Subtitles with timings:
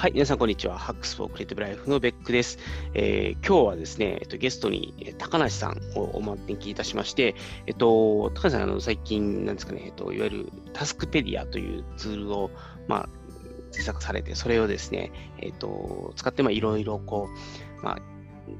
[0.00, 0.78] はい、皆さん、こんにちは。
[0.78, 2.58] ハックスフォークリエイティブライフのベックです。
[2.94, 7.34] えー、今日はですね、えっと、ゲストに、え高梨さんをお招きいたしまして、
[7.66, 12.50] えっと、高梨さん、あの最近、なんですかね、えっと、いわゆるタスクペディアというツールを、
[12.88, 13.08] まあ、
[13.72, 17.28] 制作されて、それをですね、えっと、使って、まあ、いろいろこ
[17.82, 17.98] う、まあ、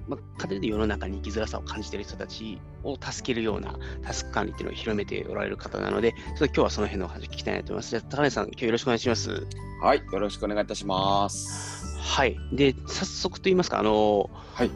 [0.09, 7.91] まあ、家庭で世の中に生きづらさを感じている人たちを助けるようなタスク管理っていうのを広めておられる方なので、ちょっと今日はその辺のお話を聞きたいなと思います。
[7.91, 9.47] じゃあ、高根さん、今日よろしくお願いします。
[9.83, 11.99] はい、よろしくお願いいたします。
[11.99, 12.37] はい。
[12.53, 14.71] で、早速と言いますか、あの、はい。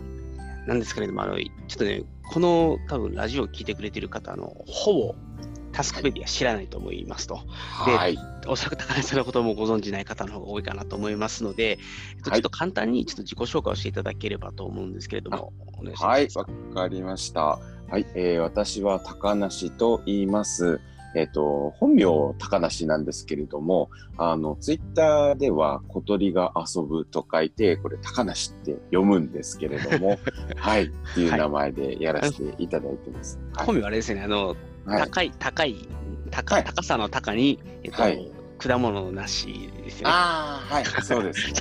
[0.66, 5.15] なんですけれども、あの、ちょっとね、この多分ラジオを聞いてくれてる方、の、ほぼ
[5.74, 7.34] タスクペディア知らないと思いますと。
[7.34, 11.78] はい、で、おそらく高橋さんのこともご存じない方の方が多いかなと思いますので、
[12.24, 16.38] ちょっと簡単にちょっと自己紹介をしていただければと思うんですけれども、お願いします。
[16.38, 17.59] はい、わかりました。
[17.91, 20.80] はい、えー、私は高梨と言います。
[21.16, 22.05] えっ、ー、と、本名
[22.38, 30.19] 高梨なんですけれども、あの、ツイッターでは小鳥が遊ぶと書いて、これ高梨って読むんですけれども、
[30.56, 33.38] はい、っていう名前でやらせていただいてます。
[33.55, 34.56] はい、本名あれですね、あの、
[34.87, 35.89] 高い、高い、
[36.31, 38.03] 高高さの高に、えっと、
[38.59, 40.15] 果物の梨ですよね。
[40.15, 41.53] ああ、はい、そうです。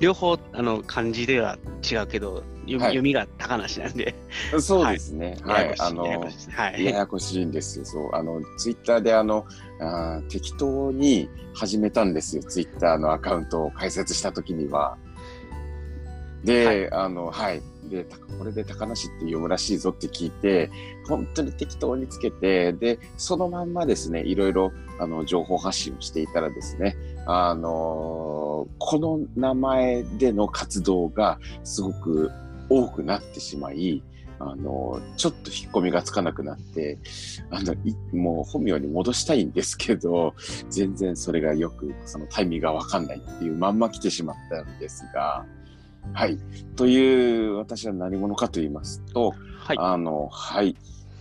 [0.00, 1.58] 両方、あの、漢字では
[1.90, 4.14] 違うけど、読み,、読みが高梨なんで。
[4.60, 5.36] そうですね。
[5.42, 5.74] はい。
[5.78, 6.06] あの、
[6.78, 7.84] ややこしいんですよ。
[7.84, 8.10] そう。
[8.12, 9.46] あの、ツイッターで、あの、
[9.80, 12.42] あ適当に始めたんですよ。
[12.42, 14.96] ツイッターのアカウントを開設したときには。
[16.44, 17.62] で、あの、はい。
[17.88, 18.06] で、
[18.38, 20.70] これで高梨って読むらしいぞって聞いて、
[21.08, 26.96] 本当に適当につけて、で、そのまんまですね、いろいろ、あの、情報発信をしていたらですね、
[27.28, 32.30] あのこの名前での活動がすごく
[32.68, 34.02] 多くなってしまい、
[34.38, 36.98] あの、ちょっと引っ込みがつかなくなって、
[37.50, 37.74] あの、
[38.12, 40.34] もう本名に戻したいんですけど、
[40.68, 45.46] 全然それがよく、そのタイミングがわかんないっていうまんま来てしまったんですが、
[46.12, 46.38] はい。
[46.76, 49.76] という、私は何者かと言いますと、はい。
[49.78, 50.76] あの、はい。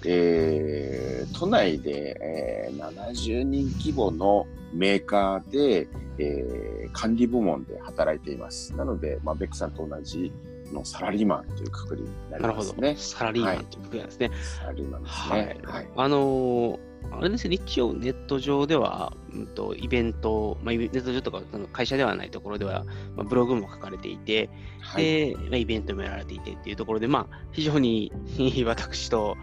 [0.05, 5.87] えー、都内で、えー、70人規模のメーカーで、
[6.19, 8.75] えー、管理部門で働いています。
[8.75, 10.31] なので、まあ、ベックさんと同じ
[10.71, 12.81] のサラリーマンというくくりになりますね。
[12.81, 12.97] なるほど。
[12.97, 14.27] サラリーマンというくくりなんですね。
[14.27, 15.61] はい、サラリーマンですね。
[15.63, 15.75] はい。
[15.75, 22.85] はい、あのーあれですね、一応ネット上では、うんと、イベント、まあ、ネット上とか会社ではないところでは、
[23.15, 24.49] まあ、ブログも書かれていて、
[24.81, 28.11] はい、で、まあ、イベントもやられていてっていうところで、まあ、非常に
[28.65, 29.37] 私と、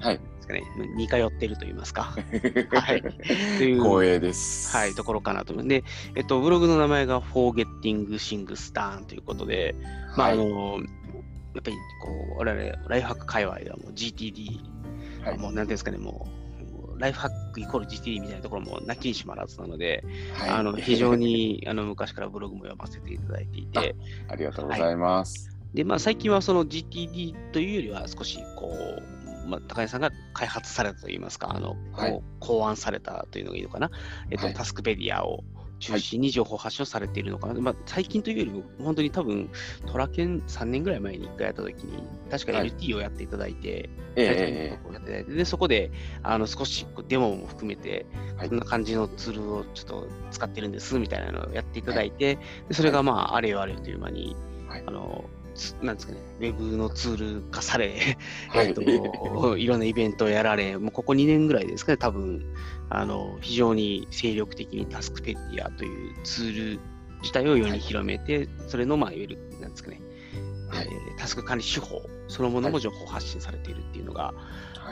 [0.00, 0.16] はい。
[0.18, 0.64] ですかね、
[0.96, 2.02] 似通っていると言いますか。
[2.74, 3.02] はい。
[3.02, 3.08] と
[3.64, 4.76] いう、光栄です。
[4.76, 5.66] はい、ところかなと思う。
[5.68, 5.84] で、
[6.16, 9.76] えっと、ブログの名前が Forgetting Sing Stan ということで、
[10.16, 10.80] まあ、あの、
[11.54, 14.60] やっぱり、こう、我々、ライフハック界隈ではもう GTD、
[15.24, 16.41] はい、もう、なんていうんですかね、もう、
[16.98, 20.04] ライフハックイコール GTD みたいなところもなきにしもあらずなので、
[20.34, 23.60] はい、あの非常に あの昔からブログも読ませていただいて。
[23.60, 23.94] いて。
[24.28, 25.50] ありがとうございます。
[25.50, 28.72] はい、で、まあ、最近はその GTD というよりは少しこ
[29.44, 33.90] う、まあ、高井さんが開発されたといいますか、あの、はい、考案されたというのがいいのかな、
[34.30, 35.44] えっと、タスクペディアを
[35.82, 39.50] 中心に情報発信をされているのかな、はい、まあ、最近というよりも、本当に多分、
[39.86, 45.90] トラケン3年ぐらい前に1回やったときに、確か LT をやっていただいて、はい、やっていただいて、でそこで
[46.22, 48.06] あの少しデモも含めて、
[48.48, 52.38] こんな感じのツールをちょっと使ってるんですみたいなのをやっていただいて、
[52.68, 54.36] でそれがまあ、あれよあれよという間に、
[54.86, 55.24] あの
[55.82, 58.16] なんですかね、ウェブのツール化され、
[58.48, 58.82] はい、 えっと、
[59.56, 62.42] いろんなイベントをやられ、もうここ2年ぐらいですかね、多分
[62.94, 66.80] あの非常に精力的にタスクペディアというツール
[67.22, 70.00] 自体を世に広めて、はい、それの、まあ、いわゆる、なんですかね、
[70.68, 74.34] はい、えー、タスク管理手法そのものも情報発信されているっていうのが、はい、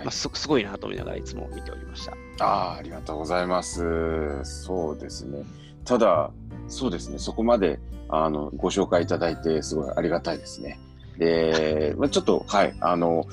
[0.04, 2.16] まあ、すすごいなと思いながらいつも見ておりました。
[2.42, 4.40] あありがとうございます。
[4.44, 5.44] そうですね。
[5.84, 6.30] ただ、
[6.68, 10.78] そうですね、そこまであのご紹介いただいて、すごいありがたいですね。
[11.18, 13.26] で、まあ、ちょっと、はい、あの、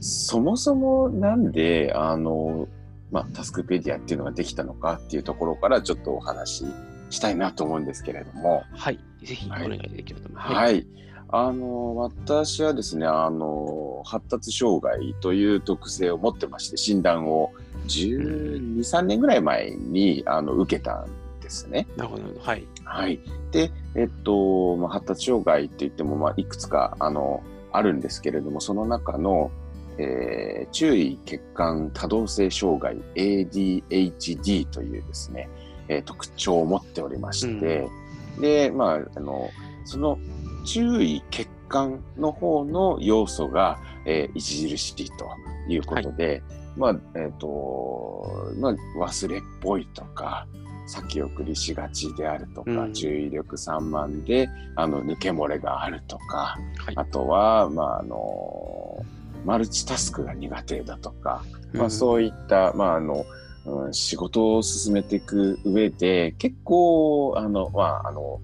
[0.00, 2.68] そもそもなんで、あの、
[3.14, 6.64] まあ、タスクペディアっていうのができたのかっていうところからちょっとお話し
[7.10, 8.64] したいなと思うんですけれども。
[8.72, 10.52] はい、ぜひお願いできると思います。
[10.52, 10.86] はい、はい
[11.30, 17.50] あの私はですねあの発達障害という特性を持ってまして診断を
[17.88, 21.08] 1 2 3年ぐらい前にあの受けたん
[21.40, 21.88] ですね。
[21.96, 23.18] なるほどはい、はい、
[23.50, 27.42] で、えっとまあ、発達障害っていっても、まあ、いくつかあの
[27.72, 29.50] あるんですけれどもその中の、
[29.98, 35.48] えー、注意欠陥多動性障害 ADHD というですね、
[35.88, 37.88] えー、特徴を持っておりまして、
[38.36, 39.50] うん、で、まあ、あの、
[39.84, 40.18] その
[40.64, 45.28] 注意欠陥の方の要素が、えー、著しいと
[45.68, 46.42] いうことで、はい、
[46.76, 50.46] まあ、えっ、ー、と、まあ、忘れっぽいとか、
[50.86, 59.04] 先送りしがちであるとか、うん、注意力散漫であの抜け漏れがあるとか、はい、あとは、まあ、あの
[59.44, 63.26] マルチタスクが苦手だとか、まあ、そういった、まああの
[63.66, 68.40] うん、仕事を進めていく上で結構あの、まああの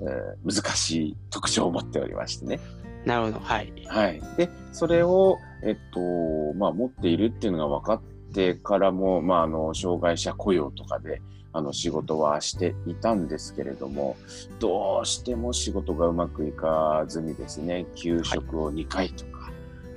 [0.00, 2.60] えー、難しい特徴を持っておりましてね。
[3.04, 3.72] なるほど、はい。
[3.86, 8.02] はい、でそれを、えっとまあ、持っているっていうのが分かっ
[8.32, 11.20] てからも、まあ、あの障害者雇用とかで
[11.52, 14.16] あの仕事はしていたんですけれども
[14.58, 19.33] どうしても仕事がうまくいかずにですね休職を2回とか、はい、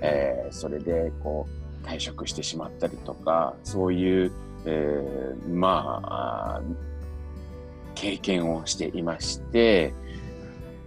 [0.01, 1.47] えー、それでこ
[1.83, 4.31] う退職してしまったりとかそういう、
[4.65, 6.61] えー、まあ
[7.95, 9.93] 経験をしていまして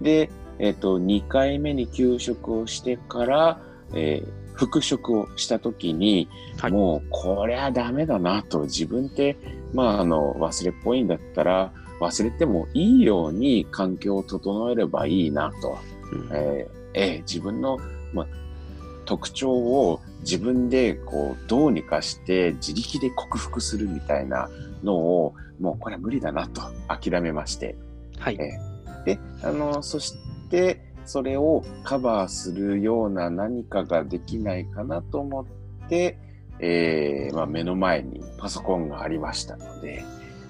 [0.00, 3.60] で、えっ、ー、と2回目に休職をしてから、
[3.94, 6.28] えー復職をした時に、
[6.58, 9.38] はい、もうこれはダメだなと自分って
[9.72, 15.78] まああの忘れっぽいんだったら忘れてもいいように環境を整えればいいなと、
[16.12, 17.78] うん、えー、えー、自分の、
[18.12, 18.26] まあ、
[19.10, 24.48] 特徴を自分でこうどうにかして自力で克服するみたいな
[24.84, 27.74] のをもうこれは無理だなと諦めまして、
[28.20, 28.36] はい。
[28.36, 30.14] えー、であのそし
[30.48, 36.16] てそれをカバーするような何かができないかなと思って、
[36.60, 40.04] えー、まあ、目の前にパソコンがありましたので、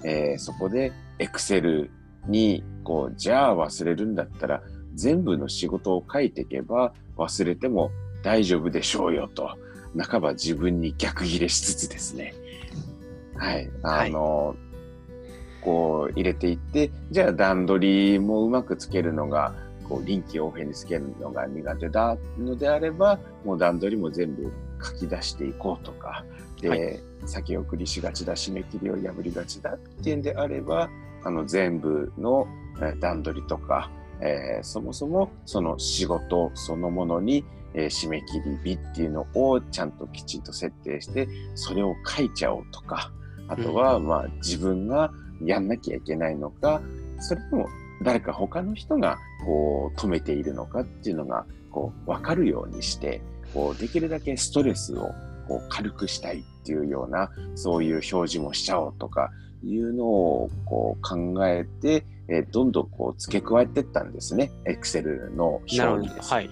[0.04, 1.88] えー、そこで Excel
[2.26, 4.62] にこうじゃあ忘れるんだったら
[4.92, 7.90] 全部の仕事を書いていけば忘れても
[8.22, 9.56] 大丈夫でしょうよと。
[9.98, 12.34] 半ば自分に逆ギレしつつですね。
[13.36, 13.70] はい。
[13.82, 14.56] あの、はい、
[15.62, 19.54] こう入れていってじゃあ段取りもうまくつけるのが
[19.88, 24.52] こう臨機応変につけるのが苦手だのであればもう段取りも全部
[24.82, 26.24] 書き出していこうとか。
[26.60, 30.90] で、はい、先送りしがちだ締め切りを破りがちだっていうんであれば
[31.24, 32.46] あの全部の
[33.00, 33.90] 段取りとか、
[34.20, 37.44] えー、そもそもその仕事そのものに、
[37.74, 43.12] えー、締め切り日っていうのをちゃんときちんと設定してそれを書いちゃおうとか
[43.48, 45.12] あとは、まあ、自分が
[45.42, 46.80] やんなきゃいけないのか
[47.20, 47.68] それとも
[48.02, 53.22] 誰か他の人がこう止めているのかっていうのがこう分かるようにして
[53.54, 55.10] こうできるだけストレスを
[55.48, 59.30] こう軽くしたいっていうようなそういう表示もしちゃおうとか
[59.64, 64.50] いうのをこう考えて、えー、どんどんこう付け加えていったんですね。
[64.64, 66.50] Excel の表にです、はい、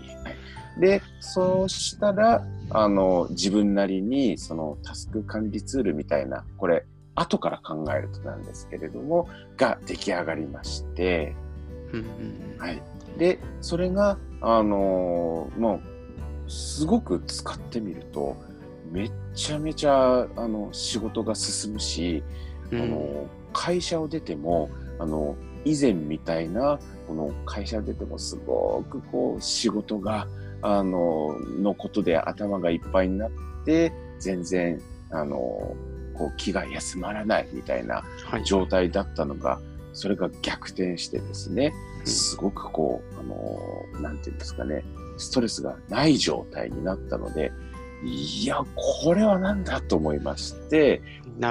[0.78, 6.84] でそうしたらあの自分なりにそのタスク管理ツールみたいなこれ
[7.20, 11.34] 後から考えるとなんですけれども、が出来上がりまして、
[12.58, 12.82] はい。
[13.18, 15.80] で、それが、あのー、も
[16.46, 18.36] う、すごく使ってみると、
[18.90, 22.22] めちゃめちゃ、あの、仕事が進むし、
[22.70, 30.26] うん、あの、会社を出ても、あの、以前みたいな、この会社を出てもすごくこう、仕事が、
[30.62, 33.30] あの、のことで頭がいっぱいになっ
[33.64, 35.76] て、全然、あの、
[36.18, 38.02] こう気が休まらないみたいな
[38.44, 39.62] 状態だったのが、はい、
[39.92, 41.72] それが逆転してですね、
[42.04, 44.84] すごくこう、あのなんていうんですかね、
[45.16, 47.52] ストレスがない状態になったので、
[48.04, 51.02] いや、これは何だと思いまして、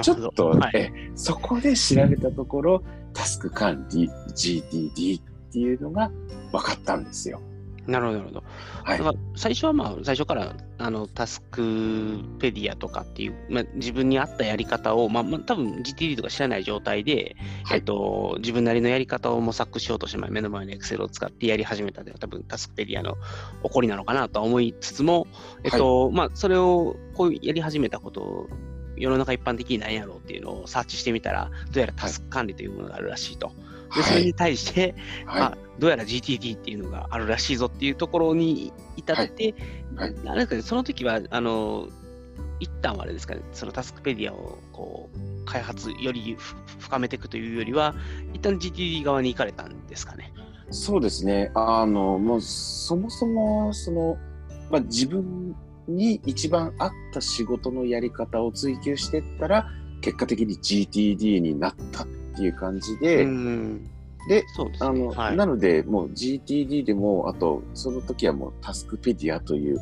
[0.02, 2.82] ちょっと、はい、そこで調べたところ、
[3.14, 6.10] タスク管理 GTD っていうのが
[6.52, 7.40] 分かったんですよ。
[7.88, 8.44] なるほど、なるほど。
[8.84, 23.14] はい、最初はまあ、最初からあのタスクペディアとかっていう、まあ、自分に合ったやり方を、まあ、まあ、多分 GTD とか知らない状態で、はい、えっと、自分なりのやり方を模索しようとして、目の前の Excel を使ってやり始めたでは、多分タスクペディアの
[23.62, 25.26] 起こりなのかなとは思いつつも、
[25.64, 28.48] えっと、はい、まあ、それをこうやり始めたことを、
[28.98, 33.52] 世の中一般的に何やろうっていうのをサーチしてみたら、どうやらタスク管理というものがあるらしいと。
[33.94, 34.94] でそれに対して、
[35.26, 39.54] はい、まあ、どうやら GTD っていうのがあるらしいぞっていうところに至って、
[39.96, 41.88] はいはい、なんかその時は、あの、
[42.60, 46.36] 一旦はあれですかね、そのタスクペディアをこう開発より
[46.80, 47.94] 深めていくというよりは、
[48.34, 50.32] 一旦 GTD 側に行かれたんですかね。
[50.70, 51.50] そうですね。
[51.54, 54.18] あの、もうそもそも、その、
[54.70, 55.54] まあ、自分
[55.86, 59.66] に一番合った仕事のやり方を追求していったら、
[60.00, 62.06] 結果的に GTD になったっ
[62.38, 63.26] ていう感じで、
[64.28, 69.78] で、そうですね、あの、はい、なので、もう GTD でも、あと、その時はもうタスクペディアという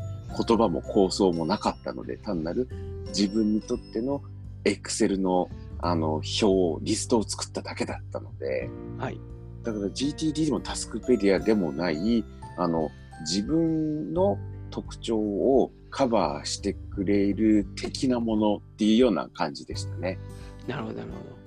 [0.47, 2.69] 言葉も構想もなかったので、単なる
[3.09, 4.23] 自分にとっての
[4.65, 5.49] Excel の
[5.79, 9.21] あの表、リストを作っただけだったので、はい。
[9.63, 12.25] だから GTD でもタスクペディアでもない、
[12.57, 12.89] あの、
[13.21, 14.39] 自分の
[14.71, 20.19] 特徴をカバーしてくれる的なものっていうような感じでしたね。
[20.67, 21.46] なるほど、なるほど。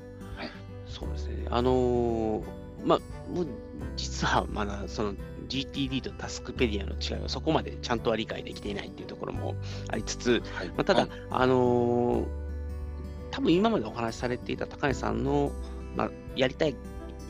[0.99, 1.45] そうですね。
[1.49, 2.43] あのー、
[2.83, 2.99] まあ、
[3.33, 3.47] もう
[3.95, 5.13] 実はまだその
[5.47, 9.55] GTD とタスクペディアの違いはそこまでちゃんとは理解できていないっていうところも
[9.89, 12.25] ありつつ、はい、まあ、ただ、はい、あのー、
[13.31, 15.51] 多分今までお話しされていた高橋さんの、
[15.95, 16.75] まあ、やりたい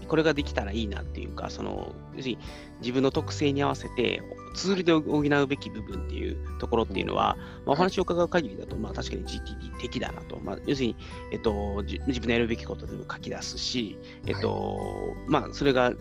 [0.09, 2.39] これができたらいいなっていうか、その、要するに
[2.81, 4.21] 自分の特性に合わせて、
[4.53, 10.95] ツールで補うべき部分っていうところっていうのは、まあ、お話を伺う限りだと、まあ、確かに GTD 的だなと、まあ、要するに、
[11.31, 15.93] えっと、自分のやるべきことでも書き出すし、えっと、まあ、それが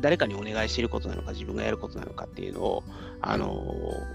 [0.00, 2.84] 誰かにお願いしていることなのか、自分がやることなのかっていうのを、
[3.20, 3.64] あの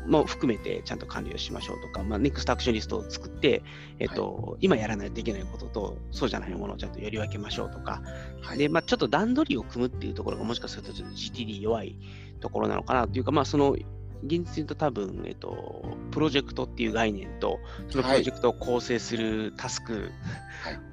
[0.05, 3.63] も含めてちゃんと管理をしましょうとか、まあ、ネクストアクションリストを作って、
[3.97, 8.01] えっと、はい、今やらないといけないことと、そうじゃないものをちゃんとやり分けましょうとか、
[8.41, 11.95] はい、で、まあ、ちょっと段取りを組むっていうところが、もしかするとちょっと GTD 弱い
[12.39, 13.85] ところなのかなというか、まあ、その、現
[14.23, 20.11] 実に言うと多分、えっと、プロジェクトっていう概念と、そのプロジェクトを構成するタスク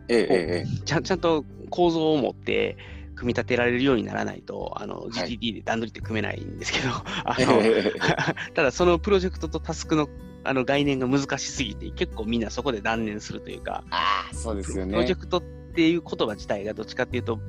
[0.09, 2.77] を、ちゃんちゃんと構造を持って、
[3.17, 6.91] 組み立てられるようにならないと、あの、GTD で段取りって組めないんですけど、
[7.25, 7.63] あの、
[8.55, 10.09] ただそのプロジェクトとタスクの
[10.45, 14.93] あの概念が難しすぎて、結構みんなそこで断念するというか、あそうですよね。
[14.93, 17.41] プロジェクトっていう言葉自体がどっちかっていうと、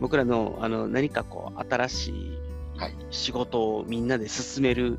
[0.00, 2.38] 僕らのあの何かこう、新しい
[3.10, 4.98] 仕事をみんなで進める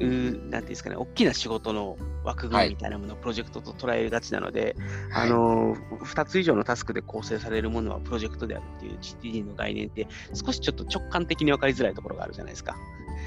[0.00, 4.76] うなんていうんですかね、大きな仕事の枠組みみたいなものをプロジェクトと捉えがちなので、
[5.10, 12.76] はい、あの2つ以上のタスクで構成されるものはプロジェクトであるっていう GTD の概念って、少しちょっと直感的に分かりづらいところがあるじゃないですか。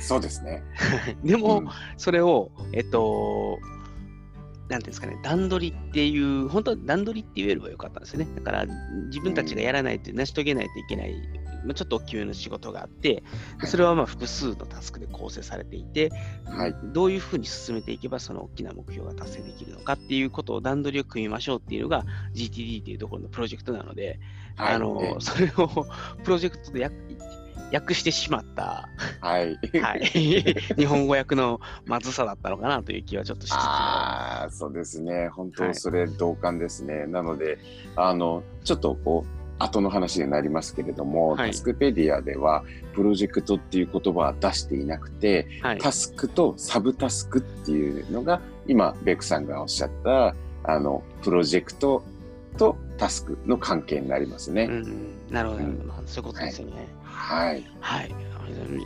[0.02, 0.64] そうですね。
[1.24, 3.60] でも、うん、それを、えっと、
[4.70, 8.28] なんていうんですかね、段取りっていう、本当は段取りって言えればよかったんですよね。
[8.36, 8.66] だから、
[9.08, 11.14] 自分たちがやらないと、成し遂げないといけない
[11.66, 13.24] まあ、ちょっと大きめの仕事があって、
[13.66, 16.12] それはまあ複数のタスクで構成されていて、
[16.46, 24.20] はい、どういうふうに進めていけばその大きな目標が達成できるのかっていうことを段取りを組みましょうっていうのが GTD っていうところのプロジェクトなので、
[24.56, 25.86] はい、あの、それを
[26.24, 26.90] プロジェクトで
[27.74, 29.58] 訳してしまった、はい。
[29.82, 30.06] はい。
[30.78, 35.30] 日本語訳のまずさだったのかなという気はちょっとしつつああ、そうですね。
[35.30, 37.00] 本当、それ同感ですね。
[37.00, 37.58] はい、なので、
[37.96, 52.04] あの、ちょっとこう、後の話になりますけれども、はい、タスクペディアではプロジェクトっていう言葉は出していなくて、はい、タスクとサブタスクっていうのが今ベックさんがおっしゃったあのプロジェクト
[52.58, 54.64] とタスクの関係になりますね。
[54.64, 56.88] うん、なるほど、うん、そういうことですよね。
[57.04, 57.66] はい。
[57.80, 58.16] はい。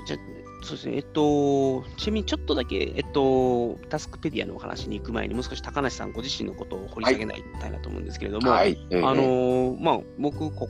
[0.05, 0.17] じゃ
[0.61, 10.67] そうですね、えっと、ちなみにちょっとだけ、えっと、タスクペディアのお話に行く前に、もう少し高梨さんご自身のことを掘り下げないたいなと思うんですけれども、はい、あのまあ、僕こ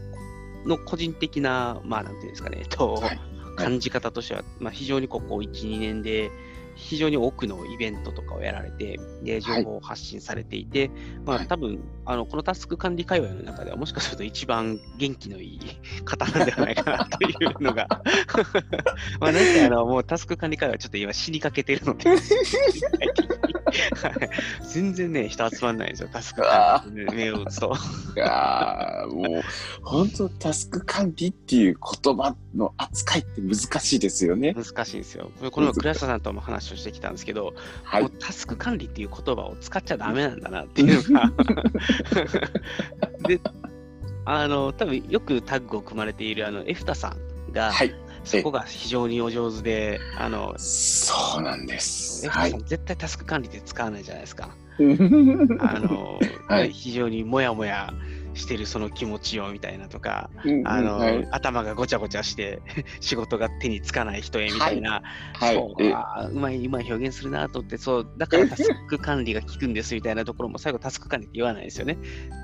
[0.65, 3.19] の個人的な、まあ、なんていうんですかね、えっと、はい、
[3.55, 6.31] 感じ方としては、まあ、非常にここ1、2年で、
[6.79, 10.89] 非常に多くのイベントとかをやられて、で情報を発信されていて、はい、
[11.25, 15.59] まあ、多分あのこのタスク管理界隈の中では、もしかすると一番元気のいい
[16.05, 17.87] 方なんではないかなというのが
[19.19, 22.09] まあ、なんかあのもうタスク管理界隈はちょっと今死にかけてるので
[24.71, 27.75] 全然ね、人集まんないんですよ、タスク管理目を打つと。
[28.15, 29.25] いやもう、
[29.83, 34.53] 本当、タスク管理っていう言葉の扱いって難しいですよね。
[34.53, 35.31] 難しいですよ。
[35.51, 41.31] この倉下さんとも話をしてきたんですけど、はい、もうタスク管理っていう言葉を使っちゃだめなんだなっていうのが
[43.27, 43.39] で、
[44.25, 47.15] あの、多分よくタッグを組まれているあのエフタさ
[47.49, 52.29] んが、はい、そこが非常にお上手で、あの、そうなんです。
[52.29, 54.49] はい、絶対タスク管理で使わないじゃないですか。
[55.59, 57.93] あの、はい、非常にもやもや
[58.33, 62.61] してるその気持ちをみたいなとか、うんあの、はい、頭がごちゃごちゃして
[62.99, 65.01] 仕事が手につかない人へみたいな、
[65.33, 71.97] はい、そうあうまいうまい表現するなと思ってそうだからタスク管理が効くんですみたいなところも最後タスク管理って言わないですよね。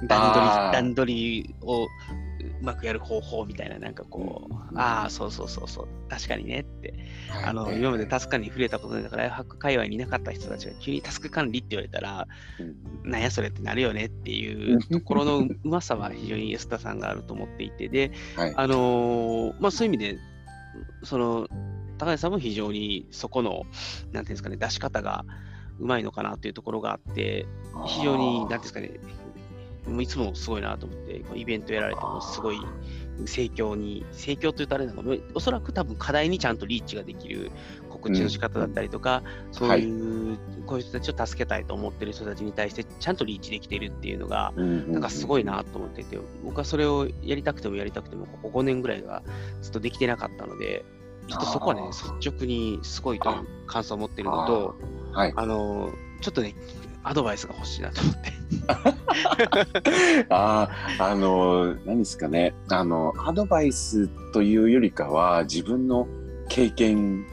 [0.08, 1.88] 段取り段取りを
[2.46, 6.94] うまくやる方法みたいな、なんかこう、うん、ああ、そうそうそうそう、確かにねって、
[7.30, 12.28] はい、あの、今までタスク管理に触れたことないから、ライフハック界隈にいなかった人たちが急にタスク管理って言われたら、
[13.04, 20.20] うん、なんやそれってなるよねっていうところの うまさは非常に安田さんがあると思っていて、で、はい、あのー、まあそういう意味で、
[21.04, 21.48] その、
[21.98, 25.26] 高橋さんも非常にそこの、なんていうんですかね、出し方が
[25.80, 27.46] うまいのかなというところがあって、
[27.86, 28.92] 非常に、なんていうんですかね、
[29.88, 32.60] もういつもすごいなと思って、イベントやられてもすごい
[33.26, 37.52] 盛況に、盛況というとあれなのか、おそらく多分課題にちゃんとリーチができる
[37.90, 49.24] 告知の仕方だったりとか、うん、そういう、はい、こういう人たちを助けたいと思ってる人たちに対してちゃんとリーチできてるっていうのが、なんかすごいなと思っていて、僕はそれをやりたくてもやりたくても、ここ5年ぐらいが
[49.62, 50.84] ずっとできてなかったので、
[51.28, 53.34] ちょっとそこはね、率直にすごいと
[53.68, 54.76] 感想を持ってるのと、
[55.14, 56.56] はい、あの、ちょっとね、
[57.08, 58.34] アドバイスが欲しいなと思って。
[60.30, 60.70] あ
[61.00, 62.56] あ、あの、何ですかね。
[62.68, 66.08] あの、アドバイスというよりかは、自分の
[66.50, 67.26] 経験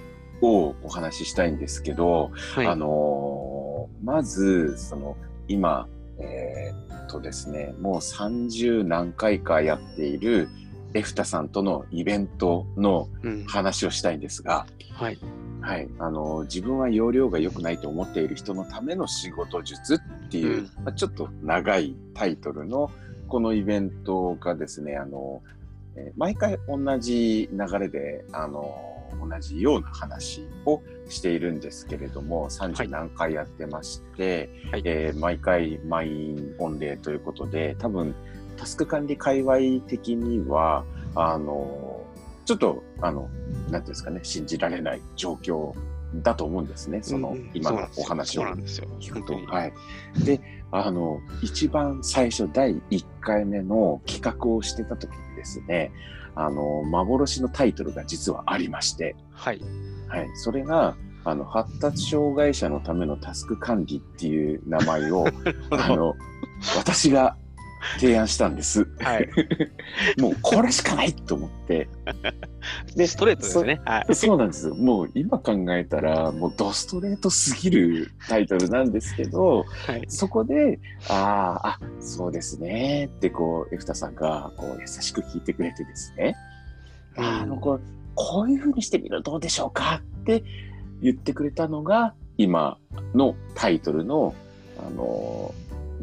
[0.42, 5.16] をお話ししたいんですけど、はい、あの、まず、その、
[5.48, 5.88] 今、
[6.18, 10.48] えー、っとですね、もう30何回かやっている
[10.92, 13.08] エフタさんとのイベントの
[13.46, 15.18] 話をしたいんですが、うん、はい。
[15.62, 22.90] はい、あの自分は容量が良くないと思っている人のための仕事術っていう、うん、まあ、ちょっと長いタイトルの
[23.28, 25.42] このイベントがですねあの、
[25.96, 38.14] えー、毎回同じ流れであの同じような話をしているんですけれども30何回やってまして、はい、えー、毎回満員御礼ということで多分
[38.56, 41.91] タスク管理界隈的にはあの
[42.52, 45.72] ちょっと、あの、なんていうんですかね、信じられない状況
[46.16, 48.42] だと思うんですね、その、今のお話を
[49.00, 49.38] 聞くと。
[49.46, 49.72] はい。
[50.22, 50.38] で、
[50.70, 55.92] あの、一番最初、第1回目の企画をしてた時にですね、
[56.34, 59.60] あの、幻のタイトルが実はありまして、はい。
[60.08, 60.28] はい。
[60.34, 60.94] それが、
[61.24, 65.24] あの、発達障害者のためのタスク管理っていう名前を、
[65.70, 66.14] あの、
[66.76, 67.36] 私が
[67.98, 68.86] 提案したんです。
[69.00, 69.28] はい。
[70.20, 71.88] もうこれしかないと思って。
[72.96, 73.80] で、ストレートですね。
[73.84, 74.14] はい。
[74.14, 74.68] そうなんです。
[74.68, 86.36] もう今考えたら、もうドストレートすぎるタイトルなんですけど、はい、そこで、ああ、あ、そうですねってこう、エフタさんがこう優しく聞いてくれてですね、
[87.16, 87.80] うん、あの、こう、
[88.14, 90.44] こういうふうにしてみるとどうでしょうかって
[91.00, 92.78] 言ってくれたのが、今
[93.14, 94.34] のタイトルの、
[94.78, 95.54] あの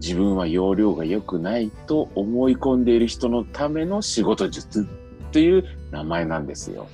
[0.02, 4.88] 自分は容量が良くないと思い込んでいる人のための仕事術
[5.32, 6.88] という名前なんですよ。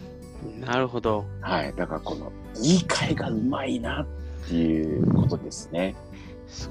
[0.59, 1.25] なるほど。
[1.41, 1.73] はい。
[1.75, 2.31] だからこの
[2.61, 5.95] 言い換えがうまいなっていうことですね。
[6.47, 6.69] そ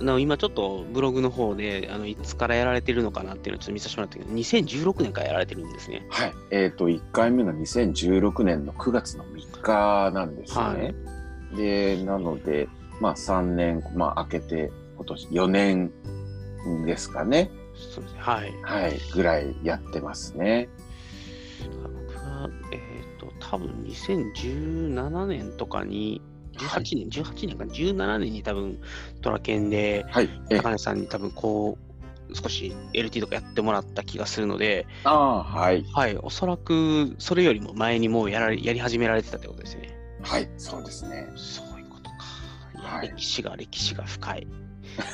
[0.00, 6.06] れは今ちょっとブログの方であのいつからやられてるのかなっていうのをちょっと見させてもらったけど、2016年からやられてるんですね。
[6.10, 6.32] はい。
[6.50, 10.62] えっ、ー、と、1回目が2016年の9月の3日なんですね。
[10.62, 10.74] は
[11.54, 12.68] い、で、なので、
[13.00, 14.72] まあ3年、まあ開けて
[15.06, 15.92] 今年4年
[16.84, 17.50] ですかね。
[17.74, 18.20] そうですね。
[18.20, 18.54] はい。
[18.62, 18.98] はい。
[19.14, 20.68] ぐらいやってますね。
[22.08, 26.20] 僕は、えっ、ー、と、多分2017年とかに、
[26.58, 28.78] 18年、はい、18年か17年に多分
[29.20, 35.84] トラケンで、はい、高根さんに多分こう、少し LT とかやってもらった気がするので、ああ、はい。
[35.92, 39.96] はい、おそらくそれよりも前にもうやらやり始められてたってことですね。
[40.22, 41.28] はい、そうですね。
[41.36, 42.16] そういうことか。
[42.80, 44.46] はい、歴史が歴史が深い。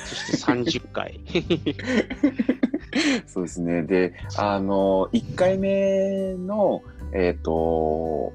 [0.05, 1.19] そして30回。
[3.27, 3.83] そうですね。
[3.83, 8.33] で、あの、1回目の、えっ、ー、と、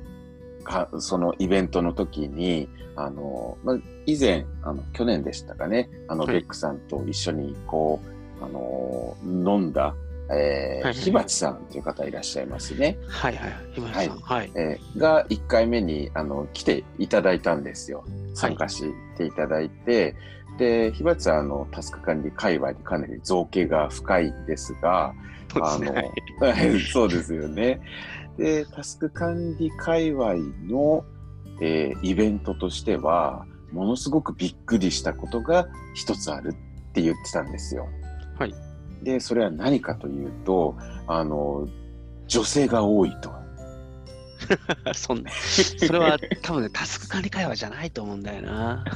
[0.64, 8.00] かそのイベントの時に、あの、まあ、以前、あの、去年でしたかね、あの、ベックさんと一緒に、こ
[8.40, 9.94] う、あの、飲んだ、
[10.30, 12.98] えー、はいひばちさんという方いらっしゃいますね。
[13.08, 13.52] はいはい。
[13.72, 14.18] ひばちさん。
[14.18, 14.50] はい。
[14.54, 18.04] えー、が1回目に、あの、来ていただいたんですよ。
[18.34, 18.84] 参加し
[19.16, 20.14] ていただいて、
[20.58, 25.14] はいで、火鉢はあのタスク管理界隈にかなり造形が深いですが、
[25.54, 25.94] あの、
[26.92, 27.80] そうですよね。
[28.36, 30.34] で、タスク管理界隈
[30.66, 31.04] の、
[31.60, 37.86] えー、イベントとしては、ものすごくびっくりしたことが一つあるって言ってたんですよ。
[38.38, 38.54] はい。
[39.02, 41.68] で、それは何かというと、あの、
[42.26, 43.37] 女性が多いと。
[44.94, 48.84] そんな、それは多分ね、タスク管理会話じゃないと思うんだよな。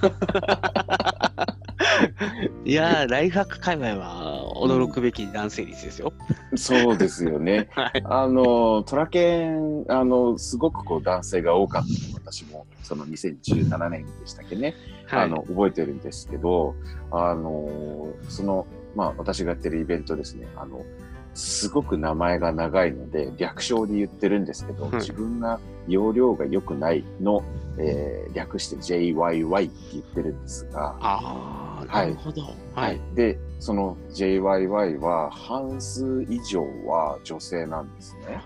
[2.64, 6.12] いやー、ライフハック界隈は驚くべき男性率ですよ。
[6.56, 7.68] そうですよね。
[7.72, 14.74] はい、あの、トラケン、あの、すごくこう男性が多かった私も、その2017年でしたっけね、
[15.06, 16.74] はい、あの、覚えてるんですけど、
[17.10, 20.84] あの、その、まあ、私がやってるイベントですね、あの、
[21.34, 27.42] すごく名前が長いので略称で言ってるんですけど、自分が容量が良くないの、
[27.78, 32.54] えー、略して JYY って言ってるんですが、ああ、なるほど、はい。
[32.74, 33.00] はい。
[33.14, 38.40] で、その JYY は半数以上は女性なんですね。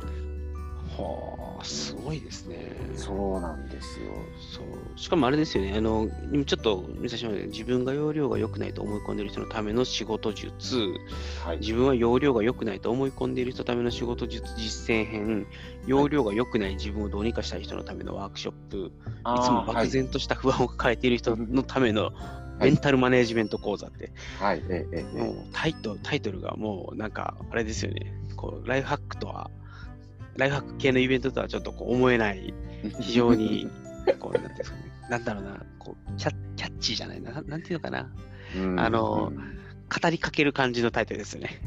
[0.98, 2.72] はあ、すごいですね。
[2.94, 4.06] そうなんですよ。
[4.54, 4.98] そう。
[4.98, 6.08] しかもあれですよね、あの
[6.46, 10.94] ちょっと見させてもらう自分が容量が良くないと思い込んでいる人のための仕事術、
[11.44, 15.46] はい、自分は容量が良くないと思い込んでいる人のための仕事術実践編、
[15.86, 22.12] 容量が良くない自分をどうにかしたい人のためのワークショップ、いつも漠然とした不安を抱えている人のための
[22.58, 25.02] メンタルマネジメント講座って、はい、ええ。
[25.02, 29.50] もうタイトタイトルがもうなんかあれですよね、こうライフハックとは
[30.36, 32.54] ライフハック系のイベントとはちょっとこう思えない、
[33.00, 33.68] 非常に、
[34.18, 38.10] こう、なんですかね、なんだろうな、こうキャキャッチーじゃないな、なんていうのかな。
[38.76, 39.32] あの、
[40.02, 41.60] 語りかける感じのタイトルですよね。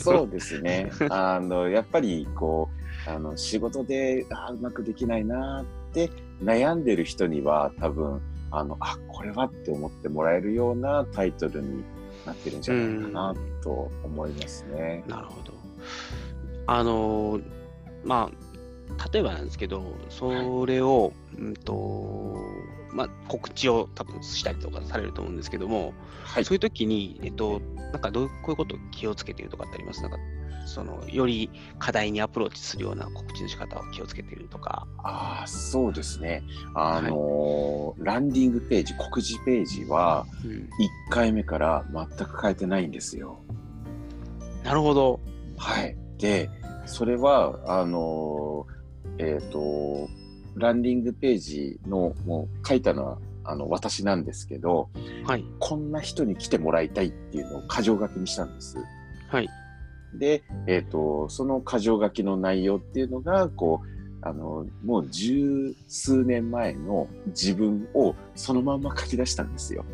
[0.00, 0.90] そうですね。
[1.10, 6.10] あの、やっぱりこう、あの仕事であうまくできないなって
[6.42, 11.82] 悩んでる人には多分あのあこれはって思ってもらえるようなタイトルに
[12.26, 15.04] なってるんじゃないかなと思いますね。
[15.06, 15.52] なるほど。
[16.66, 17.40] あの
[18.04, 22.36] まあ例えばなんですけどそれを、はい、うんと
[22.92, 30.02] まあ、告知を多分したりとかされると思うんですけども、はい、そういう時に、えっと、なんかどうこういうことを気をつけているとかってあります？
[30.02, 30.18] なんか
[30.66, 34.88] そのより課題にアプローチするような告知の仕方を気をつけているとか。
[35.04, 36.42] ああ、そうですね。
[36.74, 40.26] あのーはい、ランディングページ、告示ページは、
[41.08, 43.40] 1回目から全く変えてないんですよ。
[44.40, 45.20] うん、なるほど。
[45.56, 45.96] はい。
[46.18, 46.50] で、
[46.86, 50.08] それは、あのー、えっ、ー、と、
[50.56, 54.90] ランディングページの、もう書いたのは、あの私なんですけど、
[55.24, 58.76] はい、こんな人に来てもらいたいっていうのを箇条書きにしたんです。
[59.28, 59.48] はい、
[60.14, 69.84] で、えっ、ー、と、その箇条書きの内容っていうのが、こう、あの、もう十数年前の自分をそのまんま書き出したんですよ。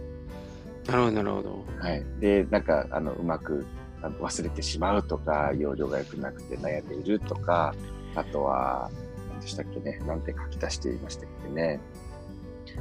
[0.86, 1.64] なるほど、なるほど。
[1.78, 2.04] はい。
[2.20, 3.64] で、なんか、あの、うまく
[4.06, 7.74] あの忘れてしまうとか、容量が良くなくて悩んでいるとか、
[8.14, 8.90] あとは、
[9.32, 11.80] 何でしたっけね、なんて書き出していましたっけね。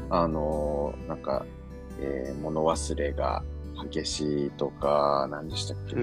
[0.10, 1.46] あの、なんか、
[2.00, 3.44] えー、物忘れが
[3.92, 6.02] 激しいとか、何でしたっけね。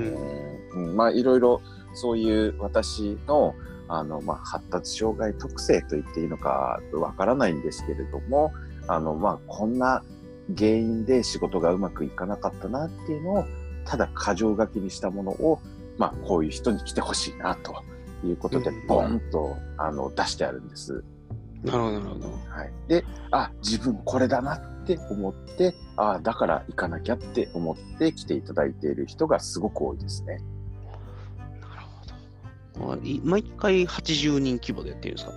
[0.75, 1.63] うん、うん、まあ、いろいろ
[1.95, 3.55] そういう私の、
[3.89, 8.53] あの、まあ、発達障害特性と言っていいのかわからないんですけれども、
[8.89, 10.03] あの、まあ、こんな
[10.57, 13.45] 原因で仕事がうまくいかなかったなっていうのを、
[13.93, 15.61] ただ箇条書きにしたものを、
[15.99, 17.75] まあ、こういう人に来てほしいなと
[18.25, 21.05] いうことで、ボンと、あの出してあるんです。
[21.63, 22.29] なるほど、なるほど。
[22.49, 22.73] はい。
[22.89, 30.41] で、あ、自分これだなって思って、ああ、だから行かなきゃって思って来ていただいている人がすごく多いですね。
[31.61, 31.83] なる
[32.79, 32.99] ほど。
[33.25, 35.35] 毎回80人規模でやってるんですか？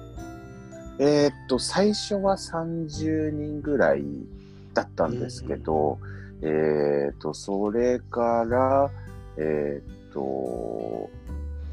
[1.00, 4.06] えー、っと、最初は30人ぐらい
[4.74, 8.92] だったんですけど、うん、えー、っと、それから、
[9.38, 11.10] えー、っと、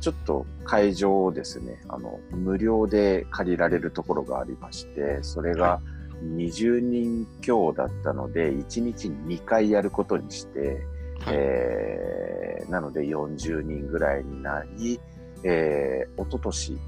[0.01, 5.81] ちょっと会場をですね、あの、無料で借りられるところがありまして、それが、
[6.23, 10.85] 20人強だったので、1日に2回やることにして、
[11.21, 15.01] はい、えー、なので40人ぐらいになり、
[15.45, 16.79] えー、一昨年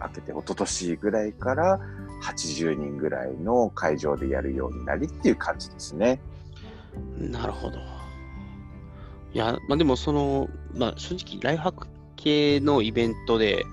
[0.00, 1.80] 明けて一昨年ぐらいから
[2.22, 6.20] 80人ぐらいの会場でやるようになりっていう感じですね。
[7.18, 7.78] なるほど。
[9.32, 13.64] いや、まあでもその、まあ正直ライフハック系のイベントで、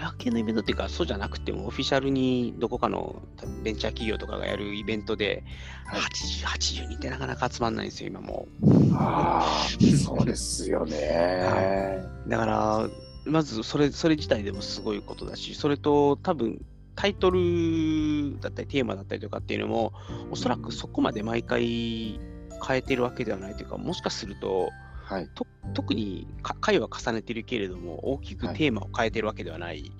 [0.00, 3.22] ラ系のイベントっていうか、そうじゃなくても、オフィシャルにどこかの
[3.62, 5.44] ベンチャー企業とかがやるイベントで、
[5.92, 8.48] 80, 80人ってなかなか集まんないんですよ、今も
[8.92, 12.02] ああ、そうですよね。
[12.28, 12.88] だから、
[13.24, 16.60] まずそれそれ自体でもすごいことだし、それと多分、
[16.96, 19.92] タイトルだったりテーマだったりとかっていうのも、
[20.30, 22.18] おそらくそこまで毎回
[22.66, 24.70] 変えてるわけではないというか、もしかすると、
[25.04, 29.92] はい、と特に回は重ねてるけれども、大きくテーマを変えてるわけではない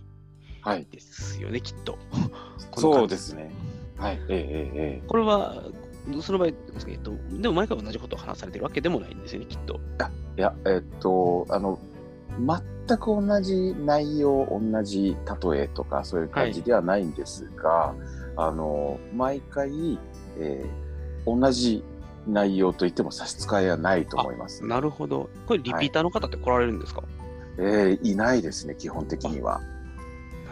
[0.91, 1.99] ですよね、はい、きっと。
[2.77, 3.53] そうですね。
[3.97, 4.15] はい。
[4.15, 5.07] ええええ。
[5.07, 5.65] これは、
[6.23, 9.81] その場合ですけど、でも毎回同じことを話されてるわけでもないんですよね、きっと。
[10.37, 11.79] いや、えっと、あの、
[12.39, 17.97] 全く同じ内容、同じ例えとか、そういう感じではないんですが、はい、
[18.37, 19.99] あの、毎回、
[20.39, 21.85] えー、同じ
[22.27, 24.65] 内容といっても差し支えはないと思います。
[24.65, 25.31] なるほど。
[25.47, 27.11] これリピーターの方って来られるんですか、はい、
[27.59, 29.61] えー、いないですね、基本的には。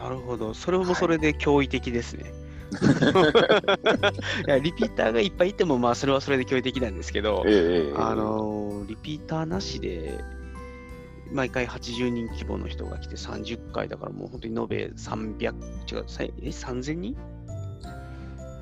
[0.01, 0.55] なるほど。
[0.55, 2.33] それもそれで驚異的ですね。
[4.47, 10.19] いやリピーターがいっぱいいても、まあ、それはそれで驚異的なんですけど、えー、あのリピーターなしで、
[11.33, 16.07] 毎回80人規模の人が来て30回だからもう本当に延べ300、違う、
[16.43, 17.17] え、3000人？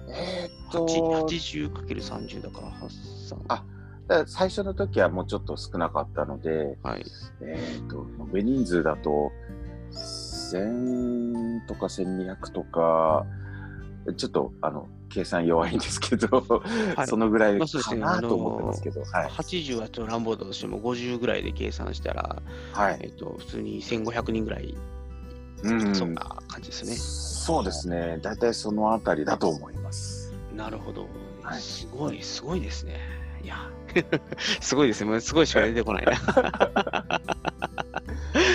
[0.09, 0.87] えー、っと。
[0.87, 3.65] 80×30 だから8 3あ
[4.09, 7.05] だ最初の時はもうちょっと少なかったので、はい、
[7.41, 9.31] えー、っと、延べ人数だと、
[9.93, 13.27] 1000とか1200とか、
[14.17, 16.45] ちょっとあの計算弱いんですけど、
[16.97, 22.99] はい、そのぐらいかなと思ってますけど、まあね、はい、80はちょっと乱暴だとしても、50ぐらいで計算したら、はい。
[23.03, 24.75] えっと、普通に1500人ぐらい、
[25.63, 26.95] うん、そんな感じですね。
[26.95, 30.33] そうですね、大体そのあたりだと思います。
[30.57, 31.09] なるほど、
[31.43, 33.01] はい、すごい、すごいですね。
[33.45, 33.71] いや、
[34.61, 36.13] すごいですね、すごいしか出てこないな。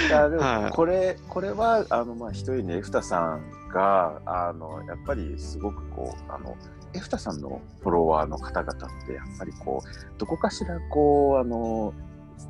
[0.07, 6.55] いやでもこれ、はい、これはあのまあ一人にエフタさんがあのやっぱりすごくこうあの
[6.93, 11.93] エフタさんのフォロワーの方々ってやっぱりこうどこかしらこうあの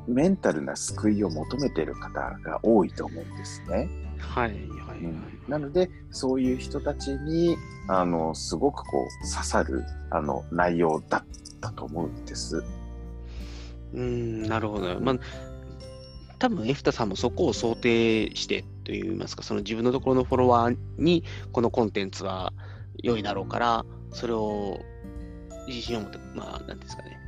[0.06, 3.88] メンタルな救いを求めている方が多いと思うんですね。
[4.18, 7.56] はいはい、はい、うん、なのでそういう人たちに
[7.88, 11.24] あのすごくこう刺さるあの内容だっ
[11.60, 12.62] たと思うんです。
[13.94, 15.00] うんなるほど。
[15.00, 15.16] まあ
[16.38, 22.52] 多分エフタさんもそこを想定してといいますか、その自分のところのフォロワーにこのコンテンツは
[23.02, 24.80] 良いだろうから、それを
[25.66, 27.18] 自信を持って、まあ、なんですかね、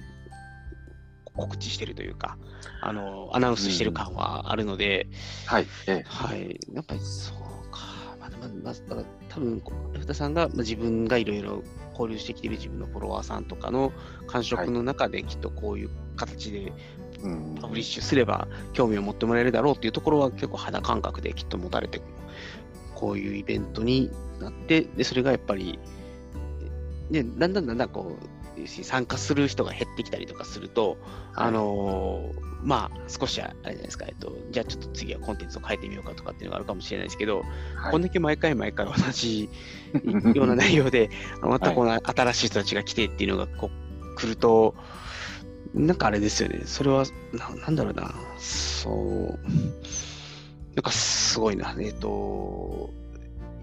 [1.34, 2.38] 告知してるというか、
[2.80, 7.80] あの、アナウンスしてる感はあるので、うん、はい、ええ、はい、やっぱりそうか、
[8.18, 9.62] まあ、まあ、まあ、だから多分、
[9.94, 13.92] エフタさんが、まあ、自分がいろいろ交流してきてる自分のフォロワーさんとかの
[14.26, 16.72] 感触の中で、きっとこういう形で
[17.60, 22.00] パブリッシュすれば興味を持ってもらえるだろうっていうところは結構肌感覚できっと持たれて
[22.94, 25.78] こういうイベントになってでそれがやっぱり
[27.10, 30.98] でだんだんだんだんこう参加する人が減ってきたりとかすると、
[31.32, 37.42] はい、あのー、まあ少しあれじゃないですか、えっと、じゃあちょっと次はコンテンツを変えてみようかとかっていうのがあるかもしれないですけど、
[37.76, 39.48] はい、こんだけ毎回毎回同じ
[40.34, 41.10] ような内容で、
[41.42, 43.70] またこの新しい人たちが来てっていうのがこ
[44.12, 44.74] う来ると、
[45.74, 46.62] なんかあれですよね。
[46.64, 48.12] それは、ななんだろうな。
[48.38, 49.38] そう。
[50.74, 51.74] なんかすごいな。
[51.78, 52.90] えっ、ー、と、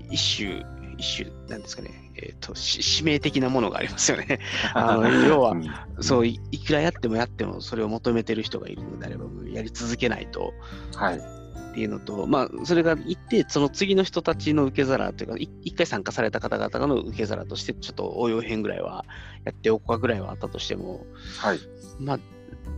[0.09, 0.65] 一種、
[0.97, 2.11] 一種、なんですかね。
[2.15, 4.39] えっ、ー、と、使命的なものがありますよね。
[4.73, 5.55] あの要は、
[5.99, 10.53] そうい、いくらやってもやっても、それを求めてる人がいるのであれば、やり続けないと。
[10.95, 11.37] はい。
[11.77, 19.05] っていうのと、まあ、それがいって、その次の人たちの受け皿というか、一回参加された方々の受け皿として、ちょっと応用編ぐらいは
[19.45, 21.05] やっておくかぐらいはあったとしても、
[21.37, 21.59] はい。
[21.99, 22.19] まあ、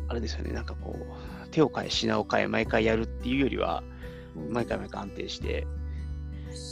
[0.08, 3.84] あれですよね、なんかこう、手を変え、品を変え、毎回やるっていうよりは、
[4.50, 5.68] 毎回毎回安定して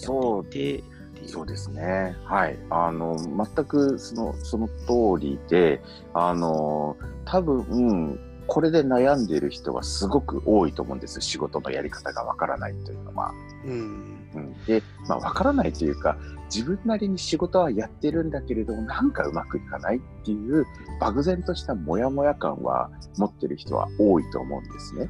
[0.03, 0.83] やっていて、
[1.25, 2.15] そうですね。
[2.25, 2.57] はい。
[2.69, 5.81] あの、全くその、その通りで、
[6.13, 11.19] あの、多分、これで悩んでいる人はすごく多いと思うんです。
[11.19, 13.33] 仕事のやり方がわからないというのは。
[13.65, 14.29] うん。
[14.35, 16.17] うん、で、まあ、わからないというか、
[16.53, 20.65] 自分なりに仕事はやってるんだけれども、なんかうまくいかないっていう、
[20.99, 25.09] 漠然としたモヤモヤ感は持ってる人は多いと思うんですね。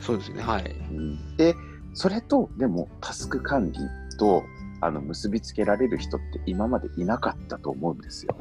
[0.00, 0.42] そうですね。
[0.42, 0.70] はい。
[0.70, 1.54] うん、で、
[1.94, 3.78] それと、でも、タスク管理
[4.18, 4.44] と、
[4.80, 8.36] あの、結びつけられる人って今までいなかったと思うんですよ。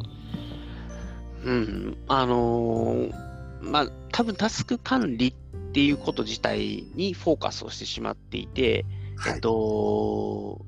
[1.45, 1.97] うん。
[2.07, 5.33] あのーまあ、多分タスク管理っ
[5.73, 8.85] ていうこと自体にフォーカスをしてしまっていて、
[9.17, 9.49] はい、えっと、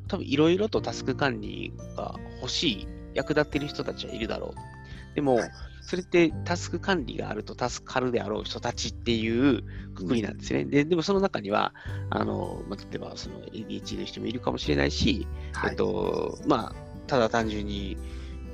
[0.07, 5.15] 多分いろいろとタスク管理が欲しい、役立ってる人たちはいるだろう。
[5.15, 9.63] でも、はい、それってタスク管理があると助かるであろう人たちっていう
[9.95, 10.61] くくりなんですね。
[10.61, 11.73] うん、ででもその中には、
[12.09, 16.75] あのまあ、例えばその ADHD の人もいるかもしれないし、はい、えっと、まあ、
[17.07, 17.97] ただ単純に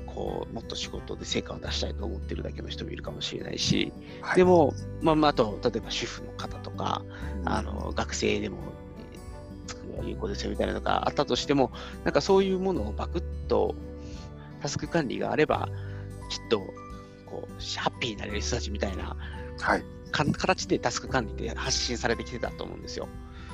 [0.06, 7.02] こうもっと仕事で成果を出したいと思ってるだけの人もいるかもしれないし、はい、でも、まあ、まあ、あと、例えば主婦の方とか、
[7.40, 8.58] うん、あの学生でも、
[10.04, 11.72] 有効ですよみたいなのがあったとしても、
[12.04, 13.74] なんかそういうものをバクッと
[14.62, 15.68] タスク管理があれば、
[16.30, 16.60] きっと
[17.26, 19.16] こうハッピーになれる人たちみたいな、
[19.58, 23.08] はい、形でタスク管理で発信されてきてたと思うんですよ。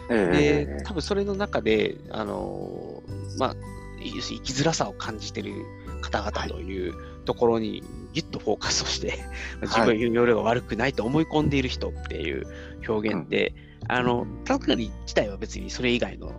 [0.08, 3.02] えー、で、多分それの中で、あの
[3.38, 3.56] まあ、
[4.02, 5.52] 生きづらさを感じてる
[6.00, 6.88] 方々とい。
[6.88, 9.18] うところにぎゅっとフォーカスをして、
[9.62, 12.46] 自分の容量が悪くないと思い込んでいる人っていう
[12.88, 16.33] 表現で、うん、あの、タスク管理自体は別にそれ以外の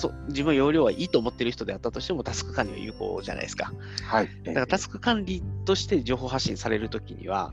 [0.00, 3.72] そ自分の容量はいいと思ってる人であったとしても、タスク管理は有効じゃないですか。
[4.04, 4.28] はい。
[4.44, 7.52] だからタスク管理として情報発信されるときには、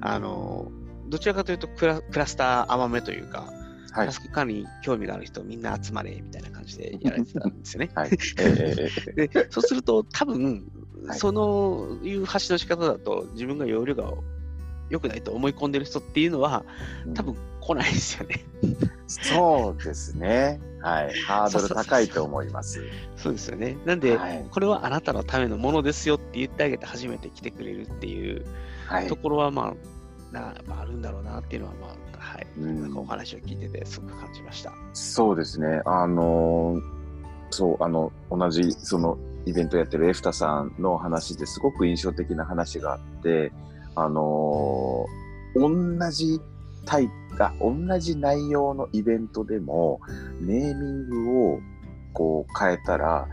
[0.00, 0.70] あの、
[1.08, 3.52] どちらかというとクラクラスター甘めというか、
[3.92, 7.90] はい、タスク管理に興味がある人みんな集まれみたいな感じでやられてたんですよね。
[7.94, 10.70] はいえー、でそうすると多分、
[11.12, 14.12] そのいう発信の仕方だと自分が容量が
[14.88, 16.64] 良くないと思い込んでる人っていうのは
[17.14, 18.44] 多分来ないですよね。
[19.08, 20.60] そうですね。
[20.80, 21.14] はい。
[21.22, 22.80] ハードル高いと思います。
[23.16, 23.76] そうですよね。
[23.84, 28.44] なんで、はい、これはあなたのためのものですよって言ってあげて初めて来てくれるっていう
[29.08, 29.74] ところは、ま
[30.32, 34.72] あ、なあるんだろうなっていうのは、まあ、はい、なんかお話を聞いててすごく感じました。
[34.92, 35.82] そうですね。
[35.84, 36.80] あの
[37.50, 43.52] そうあの同じそのイベントやってるエフタさんの話ですごく印象的な話があって、
[43.96, 45.06] あの
[45.54, 46.40] 同じ
[46.84, 50.00] タイが同じ内容のイベントでも
[50.40, 51.60] ネーミングを
[52.12, 53.26] こう変えたら、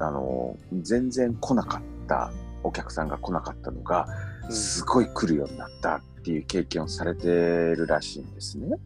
[0.00, 2.32] あの全然来なかった
[2.62, 4.08] お客さんが来なかったのが、
[4.50, 8.76] すごい来るようになったっていう経験をされてるらしいんですね。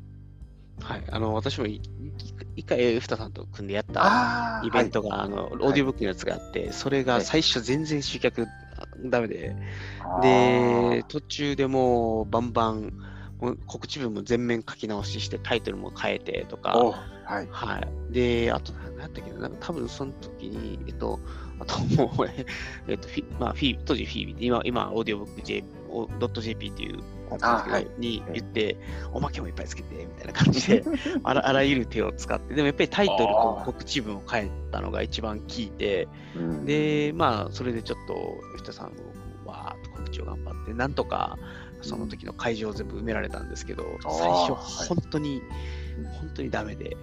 [0.80, 1.80] はい、あの私も一
[2.66, 8.46] 回、ふたさんと組んでやったイベントが、はい、あのオーディオブックのやつがあって、それが最初全然集客
[9.04, 9.56] ダメで、
[10.20, 12.92] で、途中でもうバンバン、
[13.66, 16.70] 告知文も全面書き直しして、タイトルも変えてとか、
[17.24, 17.48] はい。
[17.50, 18.12] はい。
[18.12, 21.18] で、あと、何やったっけな、多分その時に、えっと、
[21.58, 22.28] あともう、
[22.88, 26.98] えっと、フィまあ、フィ当時フィービーで、今、今、オーディオブック .jp っていう
[27.32, 28.76] コンテンツ、はい、に言って、
[29.12, 30.84] おまけもいっぱいつけて、みたいな感じで
[31.24, 36.08] あら、あらゆる手を使って、でもやっぱりタイトルと告知文を変えたのが一番効いて、
[36.64, 38.92] で、まあ、それでちょっと、吉田さん
[39.44, 41.38] わーっと告知を頑張って、なんとか、
[41.82, 44.54] その時の会場を全部埋められたんですけど、最初、
[44.88, 45.40] 本当に、はい。
[46.20, 46.96] 本当にダメで。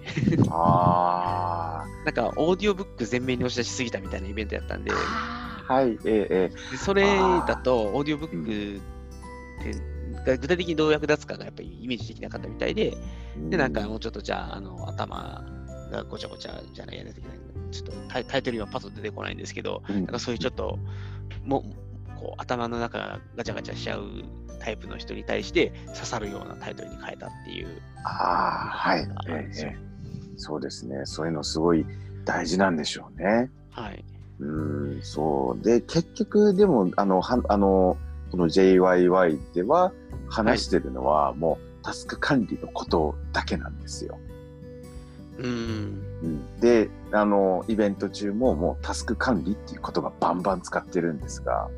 [0.50, 7.04] あ なんか、オーディオブック全面に押し出しすぎたみたいなイベントやったんで、はい、ええ、それ
[7.46, 8.80] だと、オーディオブック
[9.60, 12.96] って、具体的にどう役立つかがやっぱりイメージできなかったみたいで、
[13.48, 15.44] で、なんかもうちょっとじゃあ、あの頭
[15.90, 17.38] がごちゃごちゃじゃないやなきゃいけない。
[17.70, 20.78] ちょっとタイタイトルにはパッと出てこないんですけど、なんかそういうちょっと、
[21.44, 21.64] も
[22.20, 24.04] こう頭の中がガチャガチャしちゃう
[24.60, 27.68] タイプの人に対して刺さるようなタイトルに変えたっていう。
[28.04, 29.74] ああ、はい、えー、
[30.36, 31.02] そうですね。
[31.04, 31.86] そういうのすごい
[32.24, 33.50] 大事なんでしょうね。
[33.70, 34.04] はい。
[34.40, 35.64] うん、そう。
[35.64, 37.96] で、結局、でも、あの、はあの、
[38.30, 39.92] この JYY では
[40.28, 44.18] 話してるのは、もうタスク管理のことだけなんですよ。
[45.38, 51.70] うん、で、あの、イベント中ももうタスク管理っていう言葉バンバン使ってるんですが、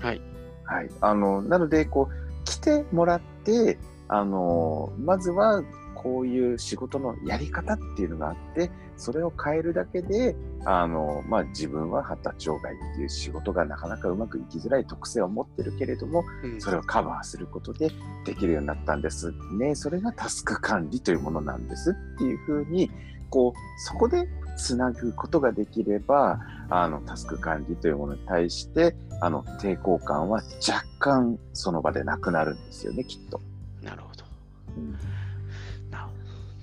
[0.00, 0.20] はい。
[0.64, 0.90] はい。
[1.00, 5.62] あの、なので、こう、来てもらって、あの、まずは
[5.94, 17.90] こういう仕事のやり方っていうのがあって、それを変えるだけで、あの、まあ、自分は発達障害っていう仕事がなかなかうまくいきづらい特性を持ってるけれども、うん、それをカバーすることで
[18.24, 19.74] できるようになったんですね。
[19.74, 22.90] それがタスク管理というものなんですっていうふうに、
[23.30, 33.40] こう、そこでつなぐことができれば、あの、タスク管理というものに対して、あの、抵抗感は若干その場でなくなるんですよね、きっと。
[33.82, 34.24] なるほど。
[34.78, 35.13] うん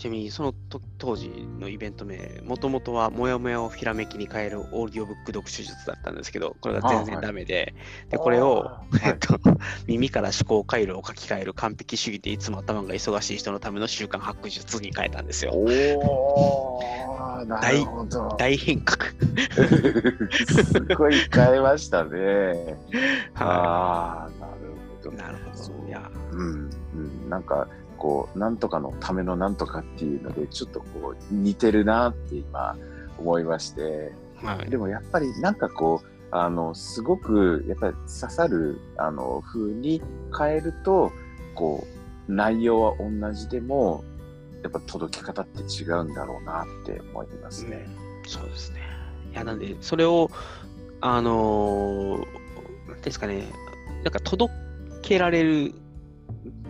[0.01, 0.51] ちなみにその
[0.97, 9.39] 当時のイベント名、もともとはもやもやをひらめきに変えるオーディオブック読書術だったんですけど、これが全然ダメで、はい、でこれを、えっと、
[9.85, 15.51] 耳から思考回路を書き換える完璧主義でいつも頭が忙しい人のための習慣白術に変えたんですよ。
[15.51, 16.79] お
[17.45, 19.05] なるほど大変革
[20.47, 22.75] すごい変えましたね。
[23.37, 25.11] ああ、なるほど。
[25.11, 25.87] なるほど。
[25.87, 27.67] いや、うん、うん、なんか、
[28.01, 32.75] こう、なんとかのためのなんとかっていうので、ちょっとこう、似てるなって今
[33.19, 40.01] 思いまして、はい、でもやっぱりなんかこう、あの、すごく、やっぱり刺さる、あの、風に
[40.35, 41.11] 変えると、
[41.53, 41.85] こ
[42.27, 44.03] う、内容は同じでも、
[44.63, 47.85] やっぱ届き方って違うんだろうなって思いますね。
[48.23, 48.79] うん、そうですね。
[49.31, 50.31] いや、なんで、それを、
[51.01, 53.45] あのー、ですかね、
[54.03, 54.51] なんか届
[55.03, 55.75] けられる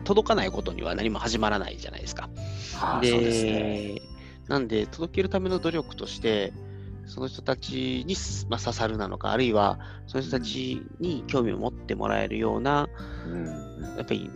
[0.04, 2.30] 届かないことには何も始まらないじゃないですか。
[2.76, 4.02] はあ、でね、
[4.48, 6.54] なんで、届けるための努力として、
[7.06, 8.16] その人たちに、
[8.50, 12.88] まあ、刺さるなのか、あるいはその人たちに興味を持ってもらえるような、
[13.28, 13.46] うん、
[13.98, 14.30] やっぱり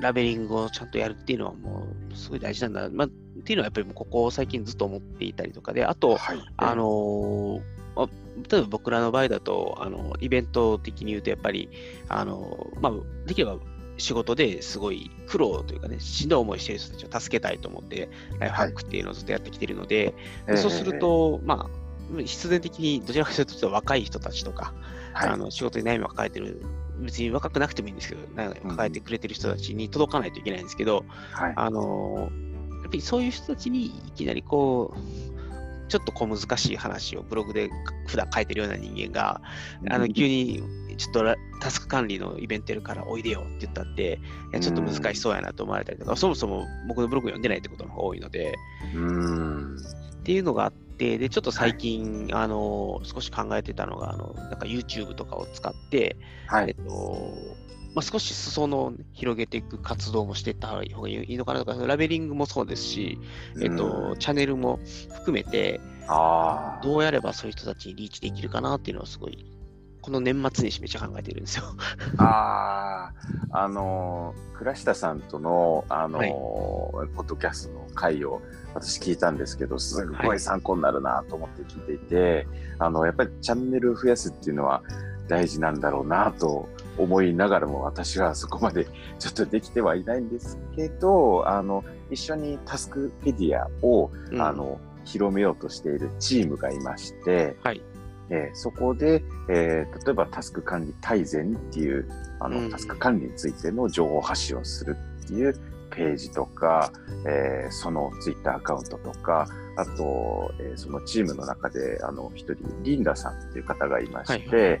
[0.00, 2.88] ラベリングをちゃんとやるっていうのはもうすごい大事なんだ。
[2.90, 3.10] まあ、っ
[3.44, 8.06] ていうのはやっぱりここ最近ずっと思っていたりとかで、あと、はい、あのー、
[8.50, 11.68] 例えば僕らの場合だと、あのイベント的に言うと、やっぱり、
[12.08, 12.92] あのまあ、
[13.26, 13.58] できれば
[13.98, 20.14] 仕事ですごい苦労というかね、しんどい思いしている人たちを助けたいと思って、ライフハックっていうのをずっとやってきているので、
[20.46, 24.74] はい、そうすると、えー、まあ、必然的にどちらかというと若い人たちとか、
[25.12, 26.62] はい、あの仕事に悩みを抱えている、
[27.00, 28.22] 別に若くなくてもいいんですけど、
[28.68, 32.30] 抱えてくれてる人たちに届かないといけないんですけど、はい、あの
[32.82, 37.70] やっぱりそういう人たちにいきなりこう、ちょっと小難しい話をブログで
[38.06, 39.40] 普段書いてるような人間が、
[39.88, 40.62] あの急に
[40.96, 41.24] ちょっと
[41.60, 44.20] タスク管理のイベントやるからおいでよって言ったって、
[44.52, 48.54] いやちょっと難しそうやなと思われたりとか、そもそも僕のブログ読んでないってことの方が多いので、
[50.20, 56.16] っていうのがあって、で、ちょっと最近、はい、あの、少し考えてたのが、あの、なんか YouTube とかを使って、
[56.48, 57.32] はい、えっと、
[57.94, 63.18] まあ、少し裾野を広げていく活動もしていった方がいいのかなとか、ラベリングもそうですし、
[63.62, 64.80] えっと、チャンネルも
[65.14, 65.80] 含めて、
[66.82, 69.46] どうやればそういう人たちにリーチできるかなっていうのはすごい
[70.06, 71.64] この年末年始めっちゃ考えてるんですよ。
[72.18, 73.10] あ
[73.50, 78.40] あ、あの、倉下さんとの、あの、はい、ポッドキャストの回を
[78.72, 82.46] 私聞いたんですけど、すごい参考になるなと思って聞いていて、はい、
[82.78, 84.84] あの、やっぱりチャンネル増やすっていうのは
[85.26, 88.86] 大事なんだろうなと思いながらも私はそこまで
[89.18, 91.82] ちょっとできてはいないんですけど、あの、
[92.12, 97.82] 一緒にタスクペディアを、うん、あの、広めようとしているチームがいまして、はい
[98.30, 102.08] えー、そこで、えー、例えばタスク管理大全っていう
[102.40, 105.54] あの、うん、タスク管理についての情報発信をするっていう
[105.90, 106.92] ページとか、
[107.26, 114.80] えー、そのツイッターアカウントとか、あと、えー、そのチームの中で、あの、一人、リンダさんっていう方がいまして、はいはい、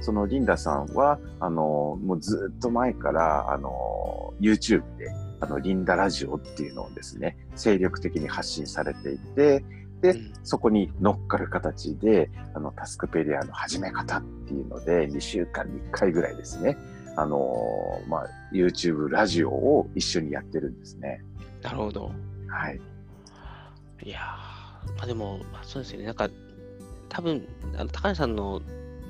[0.00, 5.10] ー、そのリンダさんは、あの、もうずっと前から、あの、YouTube で、
[5.40, 9.64] あの、リンダラジオっていうのをですね、精力的に発信されていて、
[10.02, 16.76] で、うん、そこに乗っかる形で、あの、タスクペディアの始め方っていうので、2週間に1回ぐらいですね、
[17.16, 21.22] あのー、まあ、YouTube ラジオを一緒にやってるんですね。
[21.62, 22.10] なるほど。
[22.48, 22.80] はい。
[24.04, 24.18] いや
[24.96, 26.06] まあでも、まあ、そうですよね。
[26.06, 26.28] なんか、
[27.08, 27.46] 多分、
[27.76, 28.60] あの高橋さんの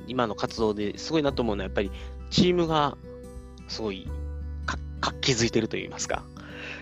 [0.06, 1.90] 今の活動ですごいなと思うのは、やっぱり
[2.30, 2.98] チームが
[3.68, 4.06] すごい
[5.00, 6.22] 活気づいてるといいますか、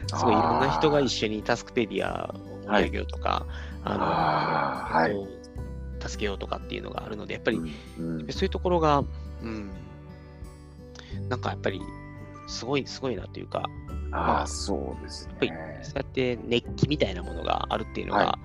[0.08, 7.58] すごいいろんな人が一緒にタスクペディアを盛り上げようとか、はい、あの、はい、助けようとかっていうのがあるので、やっぱり、
[7.98, 9.04] うんうん、そういうところが、
[9.42, 9.70] うん、
[11.28, 11.80] なんかやっぱり、
[12.48, 13.68] すごい、すごいなというか、
[14.12, 15.32] ああ、そうですね。
[15.32, 18.40] やっぱり、そうやって熱気みたいなものがあるっていうのが、はい、ま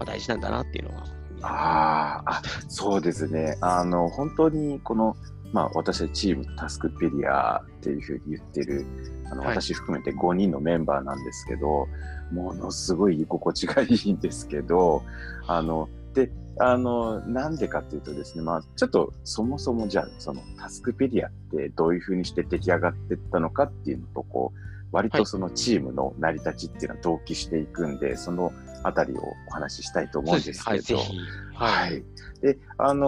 [0.00, 1.04] あ、大事なんだなっていうのは。
[1.42, 3.58] ああ、そうですね。
[3.60, 5.16] あの、本当にこの、
[5.54, 8.84] まあ、私はチームタスクペディアっていうふうに言ってる、
[9.30, 11.86] あの、はい、私含めて5人のメンバーなんですけど、
[12.32, 15.04] ものすごい居心地がいいんですけど、
[15.46, 24.58] あの、で、あの、なんでかっていうとですね、まあ、ちょっとそもそもじゃあ、そのタスクペディアってどういうふうにして出来上がっていったのかっていうのと、こう、
[24.90, 28.52] 割とそのチームの成り立ちっていうのは同期していくんで、はい、その
[28.82, 30.98] あたりをお話ししたいと思うんですけど、
[31.54, 32.04] はい、はい、
[32.42, 33.06] で、あの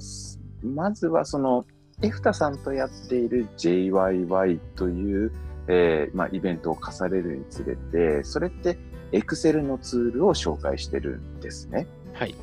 [0.00, 1.64] ー、まずはその、
[2.00, 5.32] エフタさんとやっている JYY という、
[5.66, 8.78] えーまあ、イベントを課されるにつれて、それって
[9.12, 11.86] エクセルのツールを紹介してるんですね。
[12.12, 12.34] はい。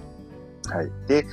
[0.67, 0.91] はい。
[1.07, 1.25] で、